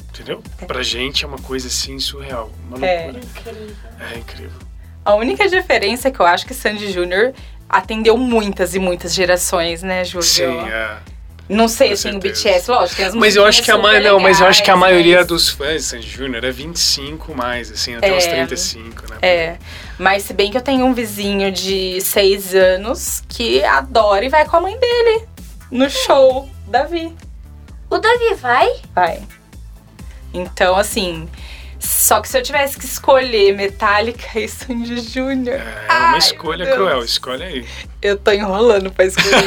[0.10, 0.42] Entendeu?
[0.62, 0.66] É.
[0.66, 2.52] Pra gente é uma coisa assim surreal.
[2.70, 3.12] Uma é.
[3.12, 3.20] loucura.
[3.20, 3.76] É incrível.
[4.00, 4.60] É incrível.
[5.04, 7.34] A única diferença é que eu acho que Sandy Júnior
[7.70, 10.24] atendeu muitas e muitas gerações, né, Júlio?
[10.24, 10.98] Sim, é.
[11.48, 14.00] Não sei, assim, o BTS, lógico, tem as Mas eu acho que a ma...
[14.00, 15.28] não, mas eu acho que a maioria mas...
[15.28, 19.18] dos fãs de Sandy Júnior é 25 mais, assim, até é, os 35, né?
[19.22, 19.58] É.
[19.98, 24.46] Mas se bem que eu tenho um vizinho de 6 anos que adora e vai
[24.46, 25.28] com a mãe dele
[25.72, 27.16] no show, Davi.
[27.90, 28.70] O Davi vai?
[28.94, 29.22] Vai.
[30.34, 31.30] Então, assim,
[31.80, 35.60] só que se eu tivesse que escolher Metallica e Sandy Júnior.
[35.60, 37.68] É, é uma escolha cruel, escolhe aí.
[38.02, 39.46] Eu tô enrolando pra escolher.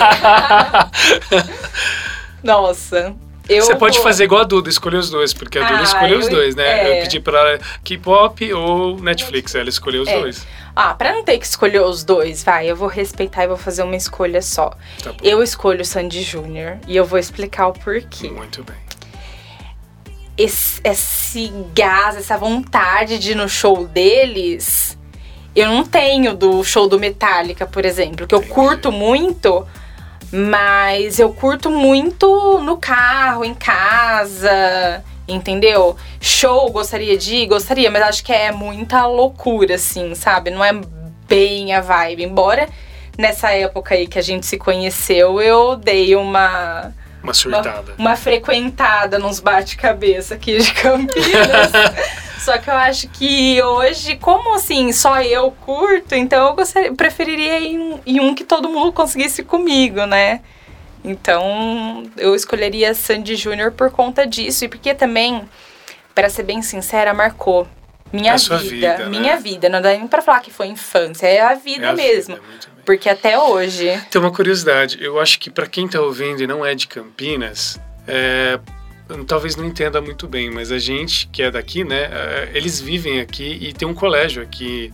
[2.43, 3.15] Nossa.
[3.49, 6.15] Eu Você pode fazer igual a Duda, escolher os dois, porque a Duda ah, escolheu
[6.15, 6.67] eu, os dois, né?
[6.67, 6.99] É.
[6.99, 10.21] Eu pedi pra ela K-pop ou Netflix, ela escolheu os é.
[10.21, 10.47] dois.
[10.77, 13.83] Ah, pra não ter que escolher os dois, vai, eu vou respeitar e vou fazer
[13.83, 14.77] uma escolha só.
[15.03, 18.29] Tá eu escolho Sandy Júnior e eu vou explicar o porquê.
[18.31, 18.89] Muito bem
[20.39, 24.97] esse, esse gás, essa vontade de ir no show deles,
[25.55, 29.67] eu não tenho do show do Metallica, por exemplo, que eu curto muito,
[30.33, 35.97] mas eu curto muito no carro, em casa, entendeu?
[36.21, 40.51] Show, gostaria de ir, gostaria, mas acho que é muita loucura, assim, sabe?
[40.51, 40.73] Não é
[41.29, 42.25] bem a vibe.
[42.25, 42.69] Embora
[43.17, 47.95] nessa época aí que a gente se conheceu, eu dei uma uma surtada.
[47.99, 51.73] Uma, uma frequentada nos bate-cabeça aqui de Campinas.
[52.39, 57.59] só que eu acho que hoje, como assim, só eu curto, então eu gostaria, preferiria
[57.61, 60.41] ir em um que todo mundo conseguisse comigo, né?
[61.05, 64.65] Então, eu escolheria Sandy Júnior por conta disso.
[64.65, 65.49] E porque também,
[66.15, 67.67] para ser bem sincera, marcou
[68.13, 69.07] minha vida, vida né?
[69.07, 69.69] minha vida.
[69.69, 72.37] Não dá nem pra falar que foi infância, é a vida é a mesmo.
[72.37, 74.01] Vida, porque até hoje.
[74.11, 74.97] Tem uma curiosidade.
[74.99, 78.59] Eu acho que para quem está ouvindo e não é de Campinas, é,
[79.27, 82.05] talvez não entenda muito bem, mas a gente que é daqui, né?
[82.05, 84.91] É, eles vivem aqui e tem um colégio aqui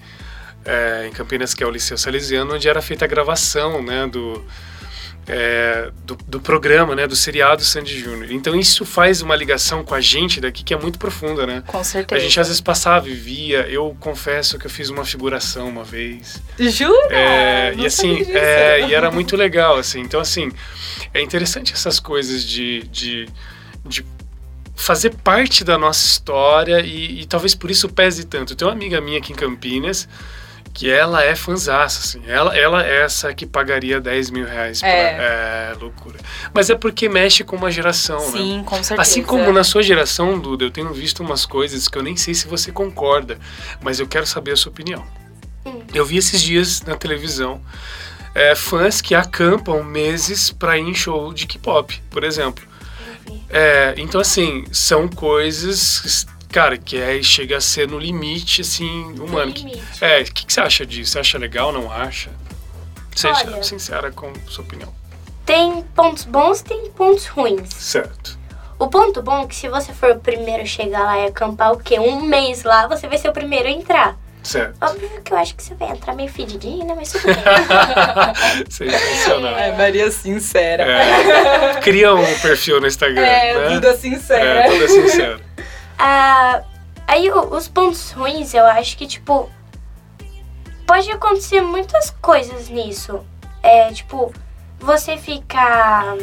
[0.64, 4.44] é, em Campinas, que é o Liceu Salesiano, onde era feita a gravação né, do,
[5.26, 8.30] é, do, do, programa, né, do seriado Sandy Júnior.
[8.30, 11.62] Então isso faz uma ligação com a gente daqui que é muito profunda, né?
[11.66, 12.20] Com certeza.
[12.20, 13.66] A gente às vezes passava e via.
[13.68, 16.42] Eu confesso que eu fiz uma figuração uma vez.
[16.58, 17.14] Jura?
[17.14, 20.00] É, e assim, é, e era muito legal, assim.
[20.00, 20.52] Então assim,
[21.12, 23.28] é interessante essas coisas de, de,
[23.84, 24.04] de
[24.76, 28.54] fazer parte da nossa história e, e, talvez por isso pese tanto.
[28.54, 30.06] Tem uma amiga minha aqui em Campinas
[30.74, 32.22] que ela é fanzaça, assim.
[32.26, 34.80] Ela, ela é essa que pagaria 10 mil reais.
[34.80, 35.70] Pra, é.
[35.70, 36.18] é loucura.
[36.52, 38.38] Mas é porque mexe com uma geração, Sim, né?
[38.38, 39.00] Sim, com certeza.
[39.00, 42.34] Assim como na sua geração, Duda, eu tenho visto umas coisas que eu nem sei
[42.34, 43.38] se você concorda,
[43.80, 45.06] mas eu quero saber a sua opinião.
[45.64, 45.80] Hum.
[45.94, 47.62] Eu vi esses dias na televisão
[48.34, 52.66] é, fãs que acampam meses para ir em show de K-pop, por exemplo.
[53.48, 59.52] É, então, assim, são coisas, cara, que é, chega a ser no limite, assim, humano.
[59.52, 61.10] Que, é, o que, que, você acha disso?
[61.10, 62.30] Você acha legal, não acha?
[63.12, 64.94] Seja Olha, sincera com sua opinião.
[65.44, 67.74] Tem pontos bons tem pontos ruins.
[67.74, 68.38] Certo.
[68.78, 71.72] O ponto bom é que se você for o primeiro a chegar lá e acampar
[71.72, 71.98] o quê?
[71.98, 74.16] Um mês lá, você vai ser o primeiro a entrar.
[74.44, 74.76] Certo.
[74.80, 76.94] Óbvio que eu acho que você vai entrar meio fedidinha, né?
[76.94, 77.34] Mas tudo bem.
[78.70, 79.58] Sensacional.
[79.58, 80.84] É, Maria Sincera.
[80.84, 81.80] É.
[81.80, 83.74] Cria um perfil no Instagram, é, né?
[83.74, 84.44] Duda Sincera.
[84.44, 85.40] É, Duda Sincera.
[85.98, 86.62] Ah,
[87.06, 89.50] aí, os pontos ruins, eu acho que, tipo...
[90.86, 93.24] Pode acontecer muitas coisas nisso.
[93.62, 94.32] É, tipo,
[94.78, 96.14] você ficar...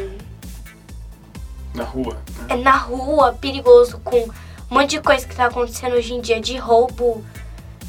[1.73, 2.17] Na rua.
[2.47, 2.55] Né?
[2.57, 4.29] Na rua, perigoso, com um
[4.69, 7.25] monte de coisa que tá acontecendo hoje em dia de roubo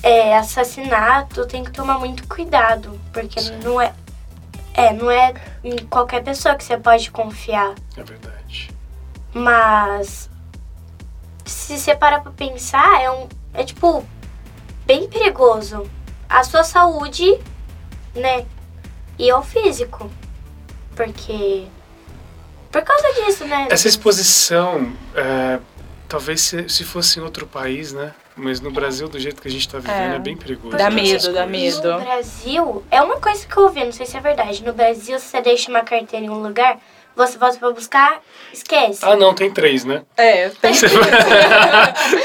[0.03, 3.59] é, assassinato, tem que tomar muito cuidado, porque Sim.
[3.63, 3.95] não é,
[4.75, 7.75] é, não é em qualquer pessoa que você pode confiar.
[7.97, 8.71] É verdade.
[9.33, 10.29] Mas
[11.53, 13.29] se você parar pra pensar, é um.
[13.55, 14.05] É tipo,
[14.87, 15.89] bem perigoso.
[16.29, 17.39] A sua saúde,
[18.15, 18.47] né?
[19.19, 20.11] E ao físico.
[20.97, 21.67] Porque.
[22.71, 23.69] Por causa disso, né?
[23.71, 25.61] Essa exposição, é,
[26.09, 28.15] talvez se, se fosse em outro país, né?
[28.35, 30.75] Mas no Brasil, do jeito que a gente tá vivendo, é, é bem perigoso.
[30.77, 31.93] Dá medo, dá medo.
[31.93, 34.65] No Brasil, é uma coisa que eu ouvi, não sei se é verdade.
[34.65, 36.79] No Brasil, se você deixa uma carteira em um lugar,
[37.17, 38.21] você volta pra buscar,
[38.53, 39.05] esquece.
[39.05, 40.03] Ah, não, tem três, né?
[40.17, 40.93] É, tem três.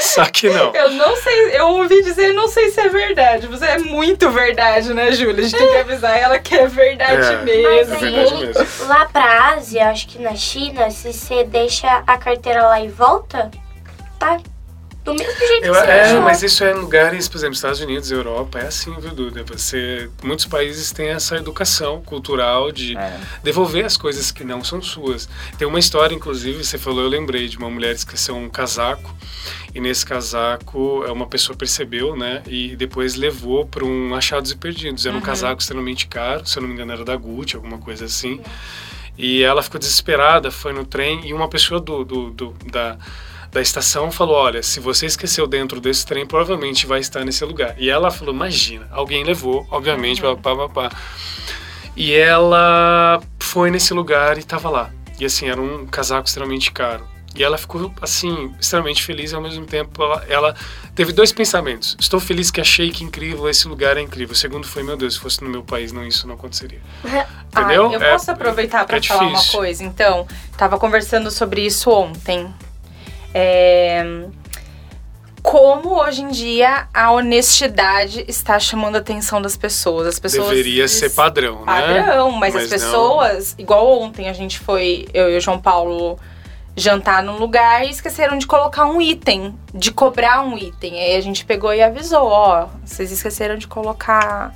[0.00, 0.74] Só que não.
[0.74, 3.46] Eu não sei, eu ouvi dizer, não sei se é verdade.
[3.46, 5.44] Você é muito verdade, né, Júlia?
[5.44, 7.62] A gente tem que avisar ela que é verdade é, mesmo.
[7.62, 8.88] Mas aí, é verdade mesmo.
[8.88, 13.50] Lá pra Ásia, acho que na China, se você deixa a carteira lá e volta,
[14.18, 14.38] tá
[15.14, 16.22] do mesmo jeito eu, que você É, achou.
[16.22, 19.44] mas isso é em lugares, por exemplo, Estados Unidos, Europa, é assim, viu, Duda?
[19.44, 23.18] Você, muitos países têm essa educação cultural de é.
[23.42, 25.28] devolver as coisas que não são suas.
[25.58, 29.14] Tem uma história, inclusive, você falou, eu lembrei, de uma mulher que esqueceu um casaco,
[29.74, 35.06] e nesse casaco uma pessoa percebeu, né, e depois levou para um Achados e Perdidos.
[35.06, 35.20] Era uhum.
[35.20, 38.40] um casaco extremamente caro, se eu não me engano era da Gucci, alguma coisa assim.
[39.16, 42.96] E ela ficou desesperada, foi no trem, e uma pessoa do, do, do da
[43.50, 47.74] da estação falou: Olha, se você esqueceu dentro desse trem, provavelmente vai estar nesse lugar.
[47.78, 50.36] E ela falou: Imagina, alguém levou, obviamente, uhum.
[50.36, 50.90] pá, pá, pá.
[51.96, 54.90] E ela foi nesse lugar e estava lá.
[55.18, 57.04] E assim, era um casaco extremamente caro.
[57.34, 60.56] E ela ficou, assim, extremamente feliz e ao mesmo tempo ela, ela,
[60.94, 61.96] teve dois pensamentos.
[62.00, 64.32] Estou feliz que achei que incrível, esse lugar é incrível.
[64.32, 66.80] O segundo foi, meu Deus, se fosse no meu país, não, isso não aconteceria.
[67.52, 67.90] Entendeu?
[67.90, 69.84] Ah, eu posso é, aproveitar para é falar uma coisa?
[69.84, 72.52] Então, estava conversando sobre isso ontem
[73.34, 74.04] é,
[75.42, 80.06] como hoje em dia a honestidade está chamando a atenção das pessoas.
[80.06, 82.02] As pessoas deveria ser padrão, padrão né?
[82.02, 83.62] Padrão, mas, mas, as pessoas, não.
[83.62, 86.18] igual ontem a gente foi eu e o João Paulo
[86.76, 91.00] jantar num lugar e esqueceram de colocar um item, de cobrar um item.
[91.00, 94.52] Aí a gente pegou e avisou, ó, vocês esqueceram de colocar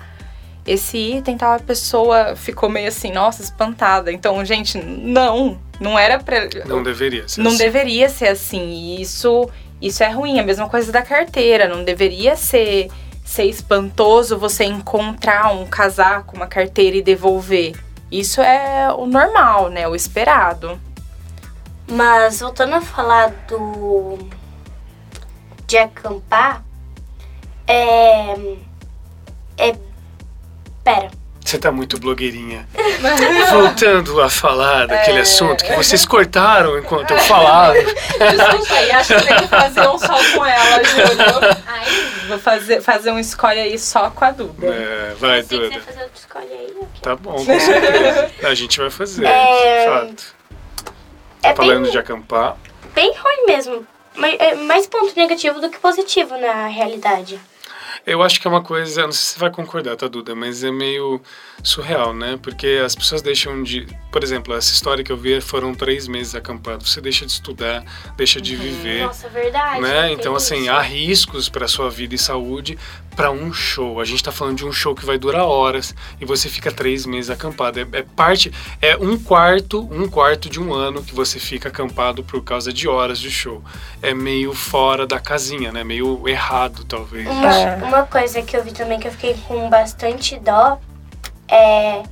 [0.67, 4.13] esse item, tal, a pessoa ficou meio assim, nossa, espantada.
[4.13, 6.49] Então, gente, não, não era pra.
[6.67, 7.59] Não deveria ser Não assim.
[7.59, 8.69] deveria ser assim.
[8.71, 9.49] E isso,
[9.81, 10.39] isso é ruim.
[10.39, 11.67] A mesma coisa da carteira.
[11.69, 12.91] Não deveria ser,
[13.25, 17.75] ser espantoso você encontrar um casaco, uma carteira e devolver.
[18.11, 19.89] Isso é o normal, né?
[19.89, 20.81] O esperado.
[21.91, 24.17] Mas voltando a falar do.
[25.67, 26.63] de acampar,
[27.67, 28.57] é.
[29.59, 29.92] É
[30.85, 31.11] Pera.
[31.45, 32.69] Você tá muito blogueirinha.
[33.51, 35.23] Voltando a falar daquele é...
[35.23, 37.75] assunto que vocês cortaram enquanto eu falava.
[37.75, 41.57] Desculpa aí, acho que tem que fazer um só com ela, Júlio.
[41.67, 41.85] Ai,
[42.29, 44.67] vou fazer, fazer um escolhe aí só com a Duda.
[44.67, 45.69] É, vai, Se Duda.
[45.69, 47.01] quiser fazer outro escolhe aí, okay.
[47.03, 48.31] Tá bom, com certeza.
[48.45, 49.87] A gente vai fazer, é...
[49.87, 50.35] fato.
[51.43, 51.91] É Falando bem...
[51.91, 52.57] de acampar.
[52.95, 53.87] Bem ruim mesmo.
[54.15, 57.41] Mas é mais ponto negativo do que positivo na realidade.
[58.05, 60.65] Eu acho que é uma coisa, não sei se você vai concordar, tá, Duda, mas
[60.65, 61.21] é meio
[61.63, 62.37] surreal, né?
[62.43, 63.87] Porque as pessoas deixam de.
[64.11, 66.85] Por exemplo, essa história que eu vi foram três meses acampado.
[66.85, 67.85] Você deixa de estudar,
[68.17, 68.61] deixa de Uhum.
[68.63, 69.07] viver.
[69.07, 69.81] Nossa, verdade.
[69.81, 70.11] Né?
[70.13, 70.71] Então, assim, isso.
[70.73, 72.77] há riscos para sua vida e saúde
[73.15, 74.01] para um show.
[74.01, 77.05] A gente está falando de um show que vai durar horas e você fica três
[77.07, 77.79] meses acampado.
[77.81, 82.23] É, é parte, é um quarto, um quarto de um ano que você fica acampado
[82.23, 83.63] por causa de horas de show.
[84.01, 85.85] É meio fora da casinha, né?
[85.85, 87.29] Meio errado, talvez.
[87.29, 87.77] Uma, É.
[87.77, 90.79] uma coisa que eu vi também que eu fiquei com bastante dó
[91.49, 92.03] é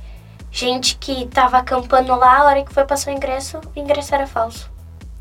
[0.51, 4.27] gente que tava acampando lá, a hora que foi passar o ingresso, o ingresso era
[4.27, 4.69] falso.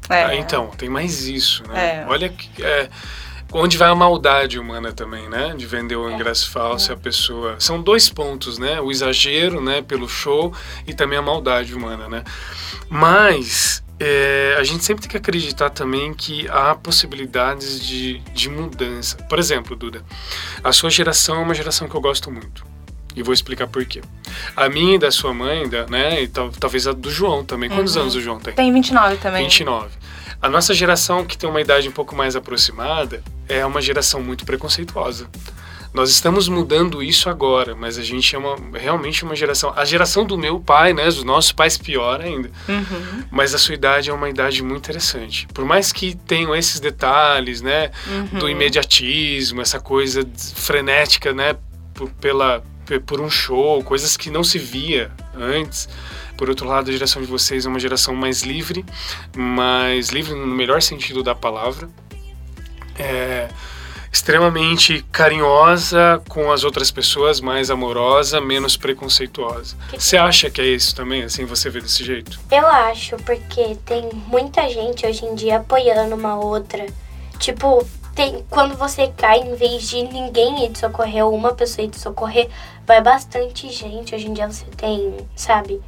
[0.08, 0.24] É.
[0.24, 2.02] Ah, então, tem mais isso, né?
[2.02, 2.06] É.
[2.08, 2.62] Olha que.
[2.62, 2.88] É,
[3.52, 5.54] onde vai a maldade humana também, né?
[5.56, 7.56] De vender o ingresso falso e a pessoa.
[7.58, 8.80] São dois pontos, né?
[8.80, 9.82] O exagero, né?
[9.82, 10.52] Pelo show
[10.86, 12.24] e também a maldade humana, né?
[12.88, 13.82] Mas.
[13.98, 19.16] é, a gente sempre tem que acreditar também que há possibilidades de, de mudança.
[19.28, 20.02] Por exemplo, Duda,
[20.64, 22.64] a sua geração é uma geração que eu gosto muito.
[23.14, 24.00] E vou explicar por quê.
[24.56, 26.22] A minha e da sua mãe, da, né?
[26.22, 27.68] E tal- talvez a do João também.
[27.68, 28.02] Quantos Uhum.
[28.02, 28.54] anos o João tem?
[28.54, 29.42] Tem 29 também.
[29.44, 29.90] 29.
[30.42, 34.44] A nossa geração, que tem uma idade um pouco mais aproximada, é uma geração muito
[34.44, 35.28] preconceituosa.
[35.92, 39.72] Nós estamos mudando isso agora, mas a gente é uma, realmente uma geração.
[39.76, 41.04] A geração do meu pai, né?
[41.04, 42.48] Dos nossos pais, pior ainda.
[42.68, 43.24] Uhum.
[43.28, 45.48] Mas a sua idade é uma idade muito interessante.
[45.52, 47.90] Por mais que tenham esses detalhes, né?
[48.38, 50.24] Do imediatismo, essa coisa
[50.54, 51.56] frenética, né?
[51.92, 55.88] Por, pela, pe- por um show, coisas que não se via antes.
[56.40, 58.82] Por outro lado, a geração de vocês é uma geração mais livre,
[59.36, 61.86] mais livre no melhor sentido da palavra.
[62.98, 63.46] É
[64.10, 69.76] extremamente carinhosa com as outras pessoas, mais amorosa, menos preconceituosa.
[69.92, 71.24] Você acha que é isso também?
[71.24, 72.40] Assim, você vê desse jeito?
[72.50, 76.86] Eu acho, porque tem muita gente hoje em dia apoiando uma outra.
[77.38, 81.84] Tipo, tem, quando você cai, em vez de ninguém ir te socorrer ou uma pessoa
[81.84, 82.48] ir te socorrer,
[82.86, 84.14] vai bastante gente.
[84.14, 85.82] Hoje em dia você tem, sabe?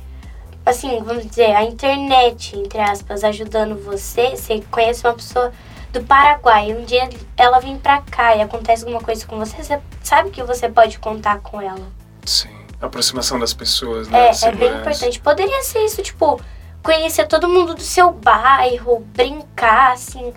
[0.64, 4.36] Assim, vamos dizer, a internet, entre aspas, ajudando você.
[4.36, 5.52] Você conhece uma pessoa
[5.92, 9.78] do Paraguai, um dia ela vem pra cá e acontece alguma coisa com você, você
[10.02, 11.86] sabe que você pode contar com ela.
[12.24, 12.48] Sim.
[12.80, 14.30] A aproximação das pessoas, né?
[14.30, 15.20] É, é bem importante.
[15.20, 16.40] Poderia ser isso, tipo,
[16.82, 20.32] conhecer todo mundo do seu bairro, brincar, assim.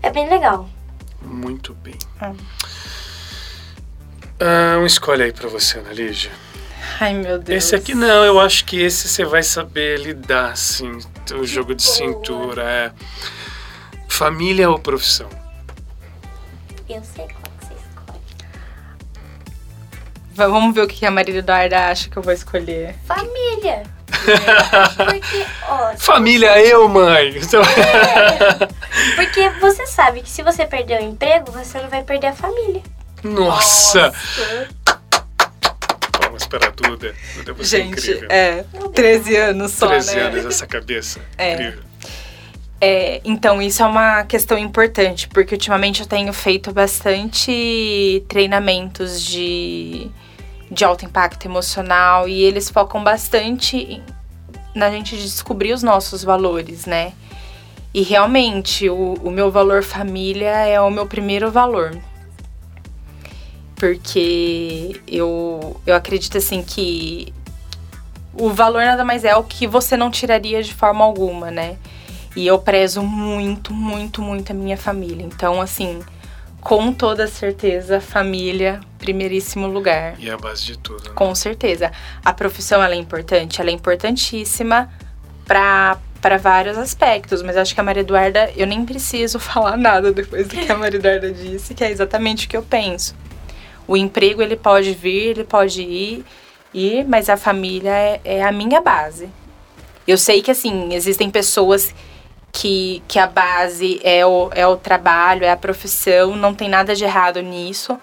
[0.00, 0.68] É bem legal.
[1.20, 1.98] Muito bem.
[2.20, 2.32] Ah.
[4.40, 6.30] Ah, um escolhe aí pra você, Ana Lígia.
[7.00, 7.64] Ai, meu Deus.
[7.64, 10.98] Esse aqui não, eu acho que esse você vai saber lidar, assim,
[11.38, 11.96] o jogo de boa.
[11.96, 12.62] cintura.
[12.62, 12.92] É.
[14.08, 15.28] Família ou profissão?
[16.88, 18.20] Eu sei qual que você escolhe.
[20.34, 22.94] Va- Vamos ver o que a Maria Eduarda acha que eu vou escolher.
[23.06, 23.82] Família.
[24.96, 27.36] Porque, ó, Família, eu, mãe!
[27.36, 27.60] Então,
[29.16, 32.82] porque você sabe que se você perder o emprego, você não vai perder a família.
[33.22, 34.12] Nossa!
[36.44, 37.14] Vamos para a Duda.
[37.36, 38.28] Duda, você é Gente, incrível.
[38.30, 40.22] é 13 anos só, 13 né?
[40.22, 41.20] anos essa cabeça.
[41.38, 41.54] É.
[41.54, 41.82] Incrível.
[42.80, 50.10] É, então, isso é uma questão importante, porque ultimamente eu tenho feito bastante treinamentos de,
[50.70, 54.02] de alto impacto emocional e eles focam bastante
[54.74, 57.12] na gente descobrir os nossos valores, né?
[57.94, 61.96] E realmente, o, o meu valor família é o meu primeiro valor.
[63.76, 67.32] Porque eu, eu acredito assim que
[68.32, 71.76] o valor nada mais é o que você não tiraria de forma alguma, né?
[72.36, 75.24] E eu prezo muito, muito, muito a minha família.
[75.24, 76.02] Então, assim,
[76.60, 80.14] com toda certeza, família, primeiríssimo lugar.
[80.18, 81.04] E a base de tudo.
[81.04, 81.10] Né?
[81.14, 81.92] Com certeza.
[82.24, 84.90] A profissão ela é importante, ela é importantíssima
[85.44, 90.10] para para vários aspectos, mas acho que a Maria Eduarda, eu nem preciso falar nada
[90.10, 93.14] depois do que a Maria Eduarda disse, que é exatamente o que eu penso.
[93.86, 96.24] O emprego ele pode vir, ele pode ir,
[96.72, 99.28] ir mas a família é, é a minha base.
[100.06, 101.94] Eu sei que assim, existem pessoas
[102.52, 106.94] que, que a base é o, é o trabalho, é a profissão, não tem nada
[106.94, 107.98] de errado nisso.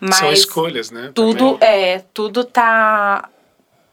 [0.00, 1.10] Mas São escolhas, né?
[1.14, 1.68] tudo também.
[1.68, 3.28] é tudo tá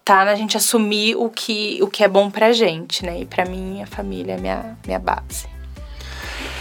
[0.06, 3.44] tá na gente assumir o que o que é bom pra gente né e pra
[3.44, 5.50] mim a família é minha minha base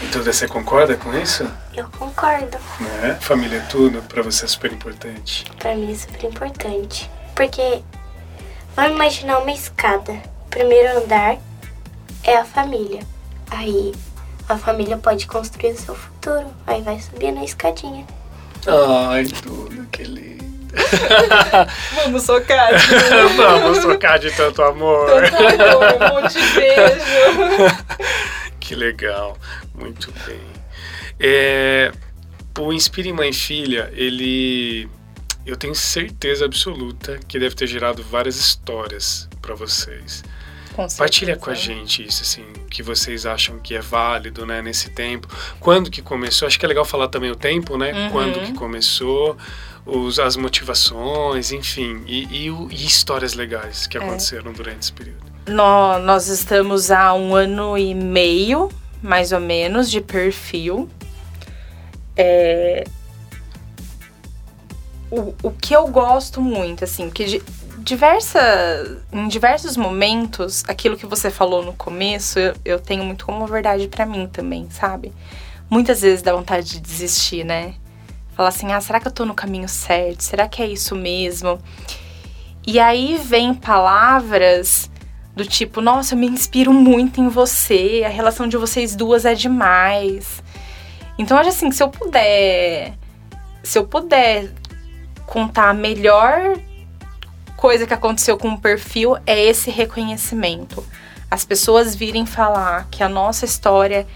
[0.01, 1.45] Então você concorda com isso?
[1.75, 2.57] Eu concordo.
[2.79, 3.17] Né?
[3.19, 5.45] Família é tudo, pra você é super importante.
[5.57, 7.09] Pra mim é super importante.
[7.35, 7.81] Porque,
[8.75, 10.21] vamos imaginar uma escada.
[10.49, 11.37] Primeiro andar
[12.23, 13.01] é a família.
[13.49, 13.93] Aí,
[14.47, 16.47] a família pode construir o seu futuro.
[16.65, 18.05] Aí vai subir na escadinha.
[19.09, 20.37] Ai, tudo, que lindo.
[22.03, 22.69] vamos socar
[23.35, 25.09] Vamos tocar de tanto amor.
[25.09, 27.77] um monte de beijo
[28.59, 29.37] Que legal,
[29.77, 30.41] muito bem.
[31.19, 31.91] É,
[32.57, 34.89] O Inspire Mãe Filha, ele.
[35.45, 40.23] Eu tenho certeza absoluta que deve ter gerado várias histórias para vocês.
[40.97, 45.27] Partilha com a gente isso, assim, que vocês acham que é válido, né, nesse tempo.
[45.59, 46.47] Quando que começou?
[46.47, 47.91] Acho que é legal falar também o tempo, né?
[47.93, 48.09] Uhum.
[48.11, 49.35] Quando que começou,
[49.83, 54.01] os, as motivações, enfim, e, e, e histórias legais que é.
[54.01, 55.25] aconteceram durante esse período.
[55.47, 58.69] Nós, nós estamos há um ano e meio,
[59.01, 60.89] mais ou menos, de perfil.
[62.15, 62.83] É,
[65.11, 67.41] o, o que eu gosto muito, assim, que
[67.79, 68.39] diversa,
[69.11, 73.87] em diversos momentos, aquilo que você falou no começo, eu, eu tenho muito como verdade
[73.87, 75.13] para mim também, sabe?
[75.69, 77.75] Muitas vezes dá vontade de desistir, né?
[78.35, 80.21] Falar assim, ah, será que eu tô no caminho certo?
[80.21, 81.59] Será que é isso mesmo?
[82.65, 84.89] E aí vem palavras
[85.37, 89.35] do tipo, nossa, eu me inspiro muito em você, a relação de vocês duas é
[89.35, 90.43] demais.
[91.15, 92.93] Então, acho assim, se eu puder,
[93.63, 94.51] se eu puder
[95.27, 96.59] contar a melhor
[97.55, 100.83] coisa que aconteceu com o perfil é esse reconhecimento.
[101.29, 104.07] As pessoas virem falar que a nossa história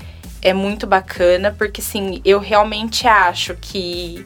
[0.42, 4.26] é muito bacana, porque sim, eu realmente acho que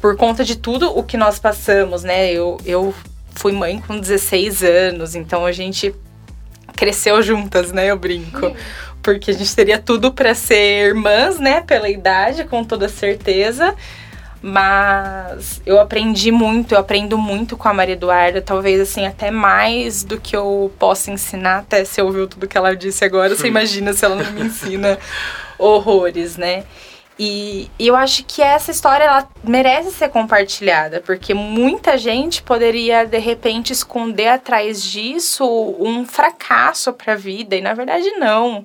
[0.00, 2.32] por conta de tudo o que nós passamos, né?
[2.32, 2.92] Eu, eu
[3.36, 5.94] fui mãe com 16 anos, então a gente
[6.78, 7.90] cresceu juntas, né?
[7.90, 8.54] Eu brinco.
[9.02, 11.60] Porque a gente teria tudo para ser irmãs, né?
[11.60, 13.74] Pela idade, com toda certeza.
[14.40, 20.04] Mas eu aprendi muito, eu aprendo muito com a Maria Eduarda, talvez assim, até mais
[20.04, 23.92] do que eu possa ensinar, até se ouviu tudo que ela disse agora, você imagina
[23.92, 24.96] se ela não me ensina
[25.58, 26.62] horrores, né?
[27.18, 33.18] E, eu acho que essa história ela merece ser compartilhada, porque muita gente poderia de
[33.18, 35.44] repente esconder atrás disso
[35.80, 38.64] um fracasso para a vida, e na verdade não.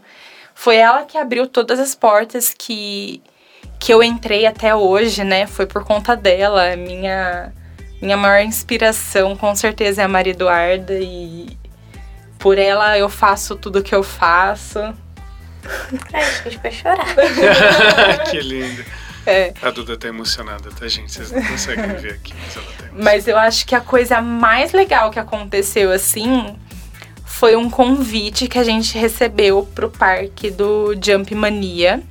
[0.54, 3.22] Foi ela que abriu todas as portas que
[3.84, 5.46] que eu entrei até hoje, né?
[5.46, 6.74] Foi por conta dela.
[6.78, 7.52] Minha,
[8.02, 10.98] minha maior inspiração, com certeza, é a Maria Eduarda.
[11.02, 11.58] E
[12.40, 14.80] por ela eu faço tudo que eu faço.
[16.14, 17.16] Ai, a gente vai chorar.
[18.30, 18.84] que lindo.
[19.26, 19.54] É.
[19.62, 21.12] A Duda tá emocionada, tá, gente?
[21.12, 24.74] Vocês não conseguem ver aqui, mas ela tá Mas eu acho que a coisa mais
[24.74, 26.56] legal que aconteceu assim
[27.26, 32.04] foi um convite que a gente recebeu pro parque do Jump Mania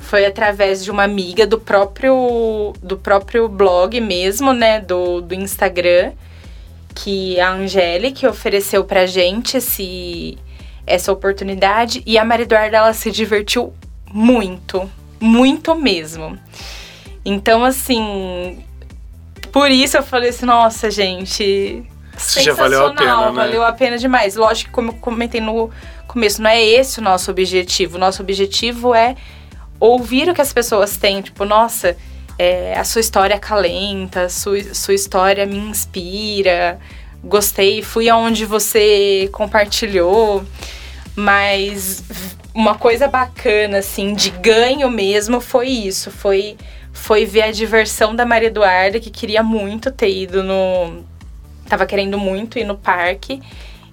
[0.00, 6.12] foi através de uma amiga do próprio do próprio blog mesmo, né, do, do Instagram,
[6.94, 10.36] que a Angélica ofereceu pra gente esse
[10.90, 13.72] essa oportunidade e a Maria Eduarda ela se divertiu
[14.12, 16.38] muito, muito mesmo.
[17.24, 18.64] Então assim,
[19.52, 21.84] por isso eu falei assim, nossa, gente,
[22.18, 23.32] já valeu a pena, né?
[23.32, 24.36] Valeu a pena demais.
[24.36, 25.70] Lógico que como eu comentei no
[26.06, 27.96] começo, não é esse o nosso objetivo.
[27.96, 29.16] O nosso objetivo é
[29.78, 31.96] ouvir o que as pessoas têm, tipo, nossa,
[32.38, 36.78] é, a sua história acalenta, sua, sua história me inspira,
[37.24, 40.44] gostei, fui aonde você compartilhou.
[41.16, 42.02] Mas
[42.54, 46.10] uma coisa bacana, assim, de ganho mesmo foi isso.
[46.10, 46.56] Foi,
[46.92, 51.04] foi ver a diversão da Maria Eduarda, que queria muito ter ido no.
[51.68, 53.40] Tava querendo muito ir no parque.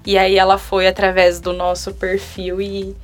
[0.05, 2.95] E aí ela foi através do nosso perfil e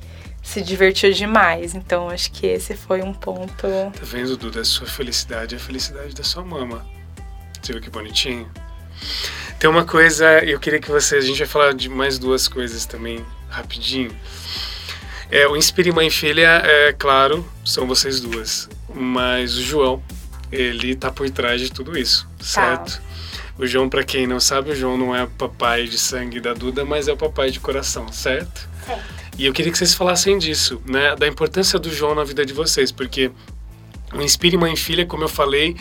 [0.42, 1.74] se divertiu demais.
[1.74, 3.62] Então acho que esse foi um ponto.
[3.62, 4.60] Tá vendo, Duda?
[4.60, 6.84] A sua felicidade é a felicidade da sua mama.
[7.60, 8.50] Você viu que bonitinho?
[9.58, 11.16] Tem uma coisa, eu queria que você.
[11.16, 14.10] A gente vai falar de mais duas coisas também, rapidinho.
[15.30, 18.68] É, o Inspire Mãe e Filha, é claro, são vocês duas.
[18.94, 20.02] Mas o João,
[20.52, 22.44] ele tá por trás de tudo isso, tá.
[22.44, 23.02] certo?
[23.58, 26.52] O João, para quem não sabe, o João não é o papai de sangue da
[26.52, 28.68] Duda, mas é o papai de coração, certo?
[28.84, 29.24] Certo.
[29.38, 31.16] E eu queria que vocês falassem disso, né?
[31.16, 33.30] Da importância do João na vida de vocês, porque
[34.12, 35.76] o Inspire Mãe e Filha, como eu falei,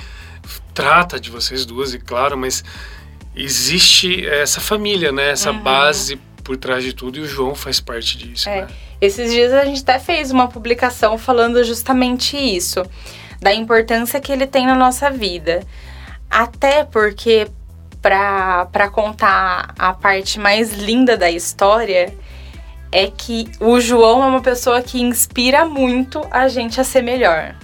[0.74, 2.64] trata de vocês duas, e claro, mas
[3.36, 5.32] existe essa família, né?
[5.32, 5.62] Essa uhum.
[5.62, 8.50] base por trás de tudo e o João faz parte disso.
[8.50, 8.62] É.
[8.62, 8.68] Né?
[9.00, 12.84] Esses dias a gente até fez uma publicação falando justamente isso,
[13.42, 15.62] da importância que ele tem na nossa vida.
[16.30, 17.48] Até porque,
[18.02, 22.14] para contar a parte mais linda da história,
[22.92, 27.56] é que o João é uma pessoa que inspira muito a gente a ser melhor.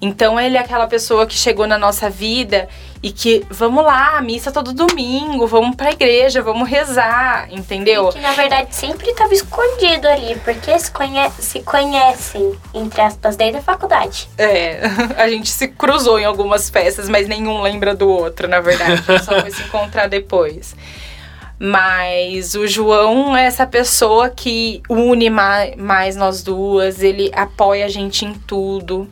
[0.00, 2.68] Então ele é aquela pessoa que chegou na nossa vida
[3.02, 8.08] e que vamos lá, missa todo domingo, vamos pra igreja, vamos rezar, entendeu?
[8.08, 13.36] E que na verdade sempre estava escondido ali, porque se, conhe se conhecem, entre aspas,
[13.36, 14.28] desde a faculdade.
[14.38, 14.80] É,
[15.18, 19.02] a gente se cruzou em algumas festas, mas nenhum lembra do outro, na verdade.
[19.24, 20.76] só foi se encontrar depois.
[21.60, 28.24] Mas o João é essa pessoa que une mais nós duas, ele apoia a gente
[28.24, 29.08] em tudo.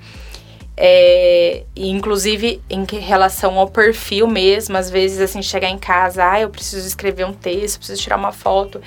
[0.79, 6.51] É, inclusive em relação ao perfil mesmo, às vezes assim, chegar em casa, ah, eu
[6.51, 8.83] preciso escrever um texto, preciso tirar uma foto.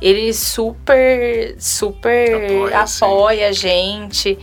[0.00, 4.38] Ele super, super apoia, apoia a gente.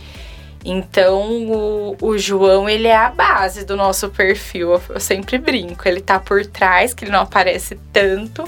[0.64, 4.72] Então, o, o, João, ele é a base do nosso perfil.
[4.72, 5.86] Eu, eu sempre brinco.
[5.86, 8.44] Ele tá por trás, que ele não aparece tanto,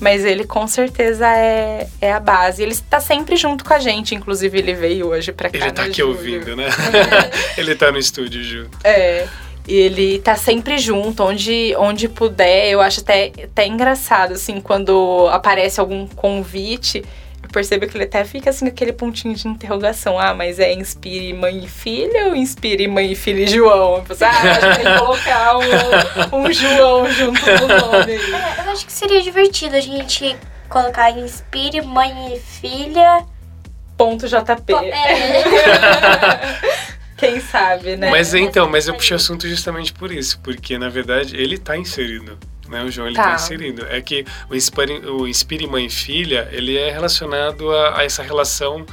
[0.00, 2.62] mas ele com certeza é, é a base.
[2.62, 5.58] Ele está sempre junto com a gente, inclusive ele veio hoje para cá.
[5.58, 6.66] Ele tá aqui ouvindo, né?
[7.56, 8.78] ele tá no estúdio junto.
[8.84, 9.26] É.
[9.68, 12.70] Ele tá sempre junto, onde, onde puder.
[12.70, 17.04] Eu acho até, até engraçado, assim, quando aparece algum convite
[17.56, 20.18] eu percebo que ele até fica assim, aquele pontinho de interrogação.
[20.18, 23.96] Ah, mas é inspire mãe e filha ou inspire mãe e filha e João?
[23.96, 28.12] Eu penso, ah, acho que tem que colocar um, um João junto no nome.
[28.12, 30.36] É, eu acho que seria divertido a gente
[30.68, 33.24] colocar inspire mãe e filha.
[33.96, 34.74] Ponto JP.
[34.74, 35.44] É.
[37.16, 38.10] Quem sabe, né?
[38.10, 41.74] Mas então, mas eu puxei o assunto justamente por isso, porque na verdade ele tá
[41.74, 42.38] inserido
[42.68, 42.84] né?
[42.84, 43.86] O João ele está tá inserindo.
[43.86, 48.86] É que o Inspire, o Inspire Mãe Filha, ele é relacionado a, a essa relação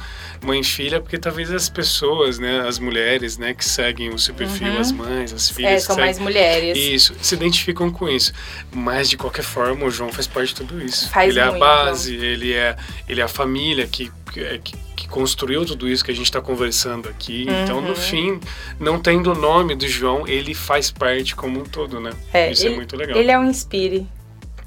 [0.44, 4.80] mãe-filha, porque talvez as pessoas, né, as mulheres, né, que seguem o seu perfil, uhum.
[4.80, 5.72] as mães, as filhas.
[5.72, 6.76] É, são mais mulheres.
[6.76, 8.32] Isso, se identificam com isso.
[8.70, 11.08] Mas, de qualquer forma, o João faz parte de tudo isso.
[11.08, 11.54] Faz ele muito.
[11.54, 12.76] é a base, ele é,
[13.08, 17.08] ele é a família que, que, que construiu tudo isso que a gente está conversando
[17.08, 17.46] aqui.
[17.48, 17.62] Uhum.
[17.62, 18.40] Então, no fim,
[18.78, 22.12] não tendo o nome do João, ele faz parte como um todo, né?
[22.32, 23.16] É, isso é ele, é muito legal.
[23.18, 24.06] Ele é um inspire.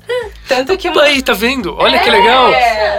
[0.48, 1.04] Tanto que uma...
[1.04, 1.76] Aí, tá vendo?
[1.78, 2.00] Olha é.
[2.00, 2.52] que legal.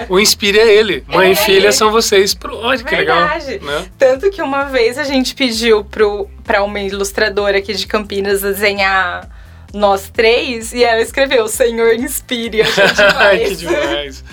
[0.09, 1.05] O Inspire é ele.
[1.07, 1.33] Mãe é.
[1.33, 2.37] e filha são vocês.
[2.45, 3.53] Olha que Verdade.
[3.53, 3.81] legal.
[3.81, 3.87] Né?
[3.99, 9.29] Tanto que uma vez a gente pediu pro, pra uma ilustradora aqui de Campinas desenhar
[9.73, 14.25] nós três e ela escreveu Senhor inspire a gente que demais.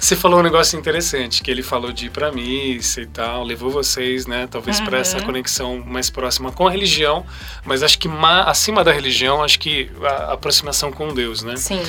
[0.00, 3.70] Você falou um negócio interessante, que ele falou de ir pra missa e tal, levou
[3.70, 4.86] vocês, né, talvez uhum.
[4.86, 7.24] para essa conexão mais próxima com a religião,
[7.64, 8.08] mas acho que
[8.46, 11.56] acima da religião, acho que a aproximação com Deus, né?
[11.56, 11.82] Sim.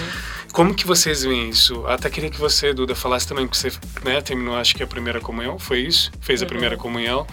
[0.51, 1.85] Como que vocês veem isso?
[1.85, 3.71] Até queria que você, Duda, falasse também que você,
[4.03, 6.11] né, terminou acho que a primeira comunhão, foi isso?
[6.21, 6.49] Fez a uhum.
[6.49, 7.27] primeira comunhão.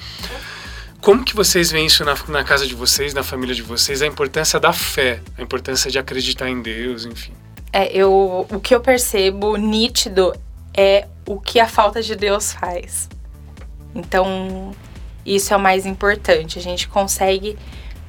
[1.02, 4.06] Como que vocês veem isso na, na, casa de vocês, na família de vocês, a
[4.06, 7.32] importância da fé, a importância de acreditar em Deus, enfim?
[7.72, 10.32] É, eu, o que eu percebo nítido
[10.72, 13.08] é o que a falta de Deus faz.
[13.94, 14.74] Então,
[15.26, 16.58] isso é o mais importante.
[16.58, 17.58] A gente consegue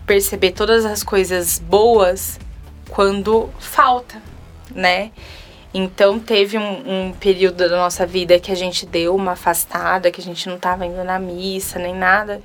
[0.06, 2.40] perceber todas as coisas boas
[2.90, 4.22] quando falta
[4.74, 5.12] né?
[5.74, 10.22] Então teve um, um, período da nossa vida que a gente deu uma afastada, que
[10.22, 12.42] a gente não estava indo na missa nem nada.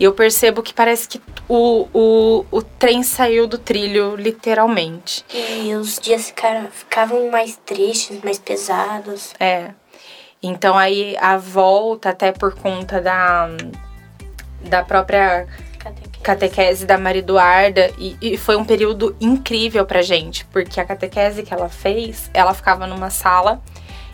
[0.00, 5.22] E eu percebo que parece que o, o, o trem saiu do trilho, literalmente.
[5.30, 9.34] E os dias ficaram, ficavam mais tristes, mais pesados.
[9.38, 9.72] É.
[10.42, 13.50] Então aí a volta, até por conta da,
[14.62, 15.46] da própria
[16.22, 21.42] catequese da Maria Eduarda e, e, foi um período incrível pra gente, porque a catequese
[21.42, 23.62] que ela fez, ela ficava numa sala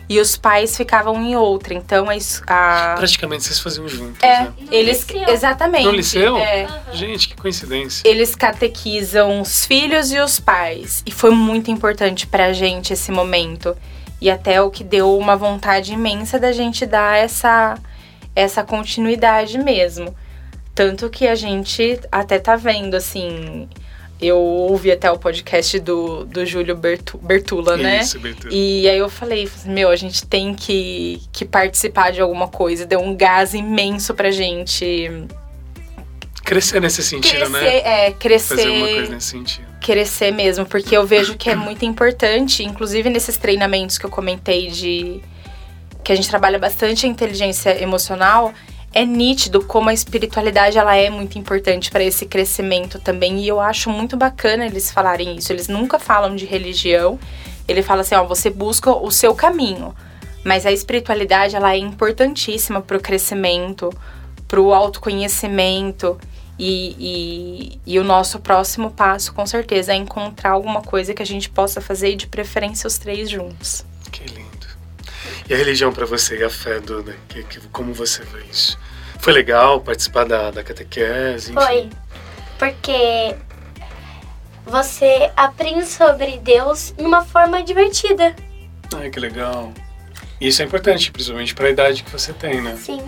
[0.09, 1.73] e os pais ficavam em outra.
[1.73, 2.07] Então
[2.47, 4.53] a, praticamente vocês faziam juntos, é, né?
[4.71, 5.29] eles liceu.
[5.29, 5.85] exatamente.
[5.85, 6.37] No liceu?
[6.37, 6.93] É, uhum.
[6.93, 8.07] Gente, que coincidência.
[8.07, 13.75] Eles catequizam os filhos e os pais e foi muito importante pra gente esse momento.
[14.19, 17.77] E até o que deu uma vontade imensa da gente dar essa
[18.35, 20.15] essa continuidade mesmo.
[20.75, 23.67] Tanto que a gente até tá vendo, assim.
[24.19, 28.01] Eu ouvi até o podcast do, do Júlio Bertu, Bertula, né?
[28.01, 28.51] Isso, Bertula.
[28.51, 32.83] E aí eu falei, meu, a gente tem que, que participar de alguma coisa.
[32.83, 35.11] Deu um gás imenso pra gente.
[36.43, 37.59] Crescer nesse sentido, né?
[37.59, 38.07] crescer, né?
[38.07, 38.55] É, crescer.
[38.55, 39.67] Fazer uma coisa nesse sentido.
[39.81, 44.71] Crescer mesmo, porque eu vejo que é muito importante, inclusive nesses treinamentos que eu comentei
[44.71, 45.21] de.
[46.03, 48.51] que a gente trabalha bastante a inteligência emocional
[48.97, 53.59] é nítido como a espiritualidade ela é muito importante para esse crescimento também e eu
[53.59, 55.53] acho muito bacana eles falarem isso.
[55.53, 57.19] Eles nunca falam de religião.
[57.67, 59.95] Ele fala assim, ó, você busca o seu caminho,
[60.43, 63.93] mas a espiritualidade ela é importantíssima para o crescimento,
[64.47, 66.19] para o autoconhecimento.
[66.57, 71.25] E, e, e, o nosso próximo passo, com certeza, é encontrar alguma coisa que a
[71.25, 73.85] gente possa fazer e de preferência os três juntos.
[74.11, 74.65] Que lindo.
[75.47, 77.15] E a religião para você e a fé, Duda?
[77.29, 78.75] Que, que, como você vê isso?
[79.19, 81.51] Foi legal participar da, da catequese?
[81.51, 81.61] Enfim.
[81.65, 81.89] Foi.
[82.57, 83.35] Porque
[84.65, 88.35] você aprende sobre Deus de uma forma divertida.
[88.95, 89.71] Ai, que legal.
[90.39, 92.75] Isso é importante, principalmente para a idade que você tem, né?
[92.75, 93.01] Sim.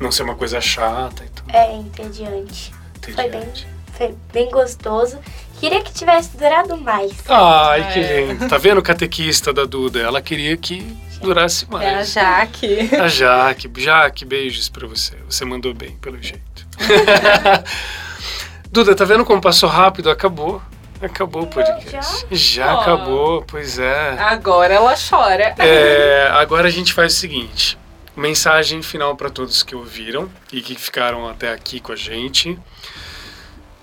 [0.00, 1.50] Não ser uma coisa chata e tudo.
[1.54, 2.72] É, entediante.
[2.96, 3.66] entediante.
[3.92, 5.18] Foi bem, foi bem gostoso.
[5.60, 7.12] Queria que tivesse durado mais.
[7.28, 7.92] Ai, é.
[7.92, 8.48] que lindo.
[8.48, 10.00] Tá vendo o catequista da Duda?
[10.00, 11.84] Ela queria que durasse mais.
[11.84, 12.94] É a Jaque.
[12.94, 13.70] A Jaque.
[13.76, 15.16] Jaque, beijos pra você.
[15.28, 16.66] Você mandou bem, pelo jeito.
[18.70, 20.10] Duda, tá vendo como passou rápido?
[20.10, 20.60] Acabou.
[21.00, 22.26] Acabou o podcast.
[22.30, 24.16] Já, já acabou, pois é.
[24.18, 25.54] Agora ela chora.
[25.58, 27.78] É, agora a gente faz o seguinte:
[28.16, 32.58] mensagem final para todos que ouviram e que ficaram até aqui com a gente.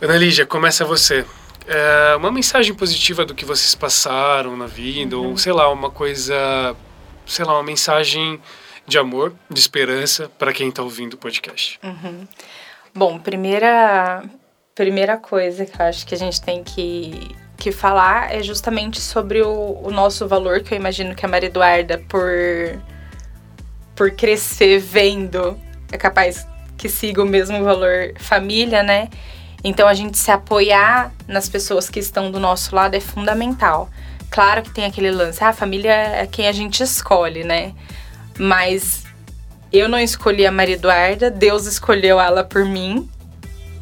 [0.02, 1.26] Ana Lígia, começa você.
[1.68, 5.30] É, uma mensagem positiva do que vocês passaram na vida, uhum.
[5.30, 6.76] ou sei lá, uma coisa,
[7.26, 8.39] sei lá, uma mensagem
[8.88, 11.80] de amor, de esperança para quem está ouvindo o podcast.
[11.84, 12.28] Uhum.
[12.93, 14.24] Bom, primeira,
[14.76, 19.41] primeira coisa que eu acho que a gente tem que, que falar é justamente sobre
[19.41, 22.30] o, o nosso valor, que eu imagino que a Maria Eduarda, por,
[23.95, 25.57] por crescer vendo,
[25.91, 26.45] é capaz
[26.78, 29.07] que siga o mesmo valor família, né?
[29.63, 33.89] Então a gente se apoiar nas pessoas que estão do nosso lado é fundamental.
[34.32, 37.74] Claro que tem aquele lance, ah, a família é quem a gente escolhe, né?
[38.40, 39.04] Mas
[39.74, 43.10] eu não escolhi a Maria Eduarda, Deus escolheu ela por mim.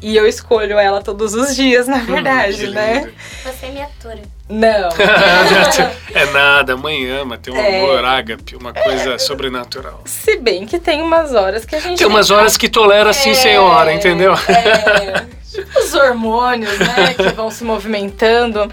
[0.02, 3.12] E eu escolho ela todos os dias, na hum, verdade, hum, né?
[3.44, 4.22] Você é minha atora.
[4.50, 4.88] Não.
[6.12, 7.78] é nada, amanhã, mas tem um é.
[7.78, 9.18] amor ágape, uma coisa é.
[9.18, 10.02] sobrenatural.
[10.04, 11.98] Se bem que tem umas horas que a gente.
[11.98, 13.34] Tem umas horas que tolera sim, é.
[13.34, 14.34] senhora, entendeu?
[14.34, 15.24] É.
[15.50, 18.72] Tipo os hormônios, né, que vão se movimentando.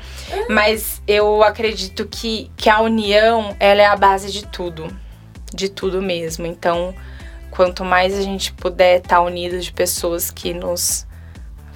[0.50, 4.88] Mas eu acredito que, que a união, ela é a base de tudo.
[5.54, 6.46] De tudo mesmo.
[6.46, 6.94] Então,
[7.50, 11.07] quanto mais a gente puder estar unido de pessoas que nos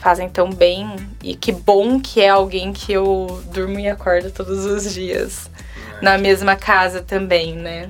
[0.01, 4.65] fazem tão bem e que bom que é alguém que eu durmo e acordo todos
[4.65, 5.49] os dias
[5.99, 6.03] é.
[6.03, 7.87] na mesma casa também, né?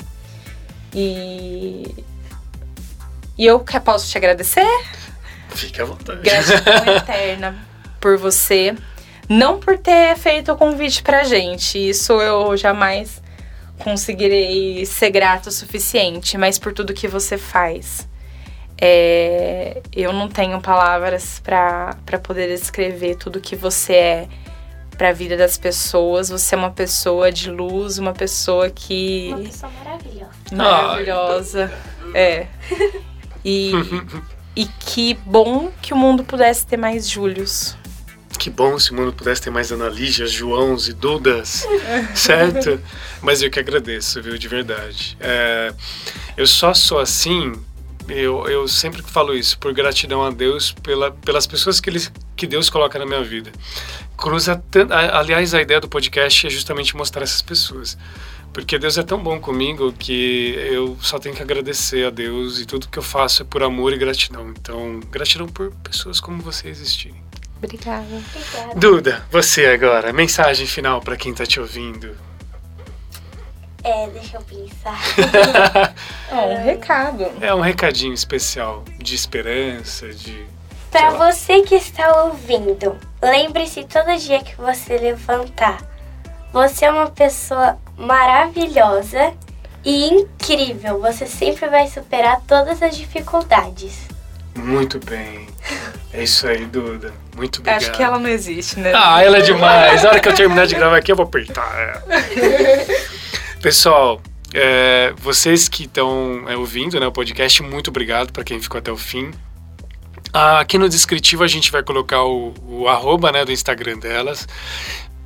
[0.94, 2.06] E
[3.38, 4.68] e eu posso te agradecer?
[5.50, 6.22] Fique à vontade.
[6.22, 7.56] Gratidão eterna
[8.00, 8.76] por você,
[9.28, 11.78] não por ter feito o convite pra gente.
[11.78, 13.22] Isso eu jamais
[13.80, 18.08] conseguirei ser grato o suficiente, mas por tudo que você faz.
[18.84, 24.28] É, eu não tenho palavras para poder descrever tudo que você é
[24.98, 26.30] para a vida das pessoas.
[26.30, 29.30] Você é uma pessoa de luz, uma pessoa que.
[29.30, 30.32] Uma pessoa maravilhosa.
[30.52, 31.74] Maravilhosa.
[32.16, 32.48] É.
[33.46, 33.72] E,
[34.56, 37.78] e que bom que o mundo pudesse ter mais Júlios.
[38.40, 41.68] Que bom se o mundo pudesse ter mais Analígias, Joãos e Dudas,
[42.16, 42.82] certo?
[43.22, 45.16] Mas eu que agradeço, viu, de verdade.
[45.20, 45.72] É,
[46.36, 47.54] eu só sou assim
[48.08, 52.00] eu, eu sempre falo isso, por gratidão a Deus, pela, pelas pessoas que, ele,
[52.36, 53.52] que Deus coloca na minha vida.
[54.18, 54.62] Cruza,
[55.14, 57.98] aliás, a ideia do podcast é justamente mostrar essas pessoas.
[58.54, 62.66] Porque Deus é tão bom comigo que eu só tenho que agradecer a Deus e
[62.66, 64.50] tudo que eu faço é por amor e gratidão.
[64.50, 67.22] Então, gratidão por pessoas como você existirem.
[67.64, 68.06] Obrigada.
[68.06, 68.80] Obrigada.
[68.80, 72.16] Duda, você agora, mensagem final para quem está te ouvindo.
[73.84, 75.00] É, deixa eu pensar.
[76.30, 77.32] é um recado.
[77.42, 80.46] É um recadinho especial de esperança, de.
[80.92, 85.82] Para você que está ouvindo, lembre-se todo dia que você levantar.
[86.52, 89.34] Você é uma pessoa maravilhosa
[89.86, 91.00] e incrível.
[91.00, 94.10] Você sempre vai superar todas as dificuldades.
[94.54, 95.48] Muito bem.
[96.14, 97.14] É isso aí, Duda.
[97.36, 97.82] Muito obrigado.
[97.82, 98.92] Acho que ela não existe, né?
[98.94, 100.04] Ah, ela é demais.
[100.04, 102.04] Na hora que eu terminar de gravar aqui, eu vou apertar.
[103.62, 104.20] Pessoal,
[104.56, 108.92] é, vocês que estão é, ouvindo né, o podcast, muito obrigado para quem ficou até
[108.92, 109.30] o fim.
[110.34, 114.48] Aqui no descritivo a gente vai colocar o, o arroba né, do Instagram delas.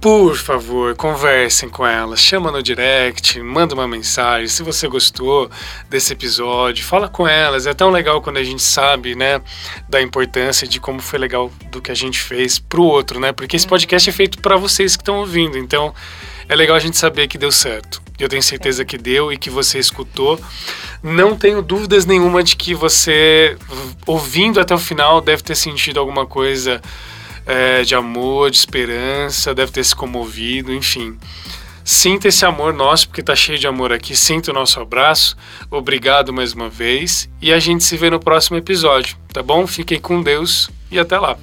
[0.01, 4.49] Por favor, conversem com elas, chama no direct, manda uma mensagem.
[4.49, 5.49] Se você gostou
[5.89, 7.65] desse episódio, fala com elas.
[7.65, 9.41] É tão legal quando a gente sabe, né,
[9.87, 13.31] da importância de como foi legal do que a gente fez pro outro, né?
[13.31, 15.57] Porque esse podcast é feito para vocês que estão ouvindo.
[15.57, 15.93] Então,
[16.47, 18.01] é legal a gente saber que deu certo.
[18.19, 20.39] Eu tenho certeza que deu e que você escutou.
[21.03, 23.57] Não tenho dúvidas nenhuma de que você,
[24.05, 26.81] ouvindo até o final, deve ter sentido alguma coisa
[27.45, 31.17] é, de amor, de esperança, deve ter se comovido, enfim.
[31.83, 34.15] Sinta esse amor nosso, porque tá cheio de amor aqui.
[34.15, 35.37] Sinta o nosso abraço.
[35.69, 37.29] Obrigado mais uma vez.
[37.39, 39.67] E a gente se vê no próximo episódio, tá bom?
[39.67, 41.37] Fiquem com Deus e até lá.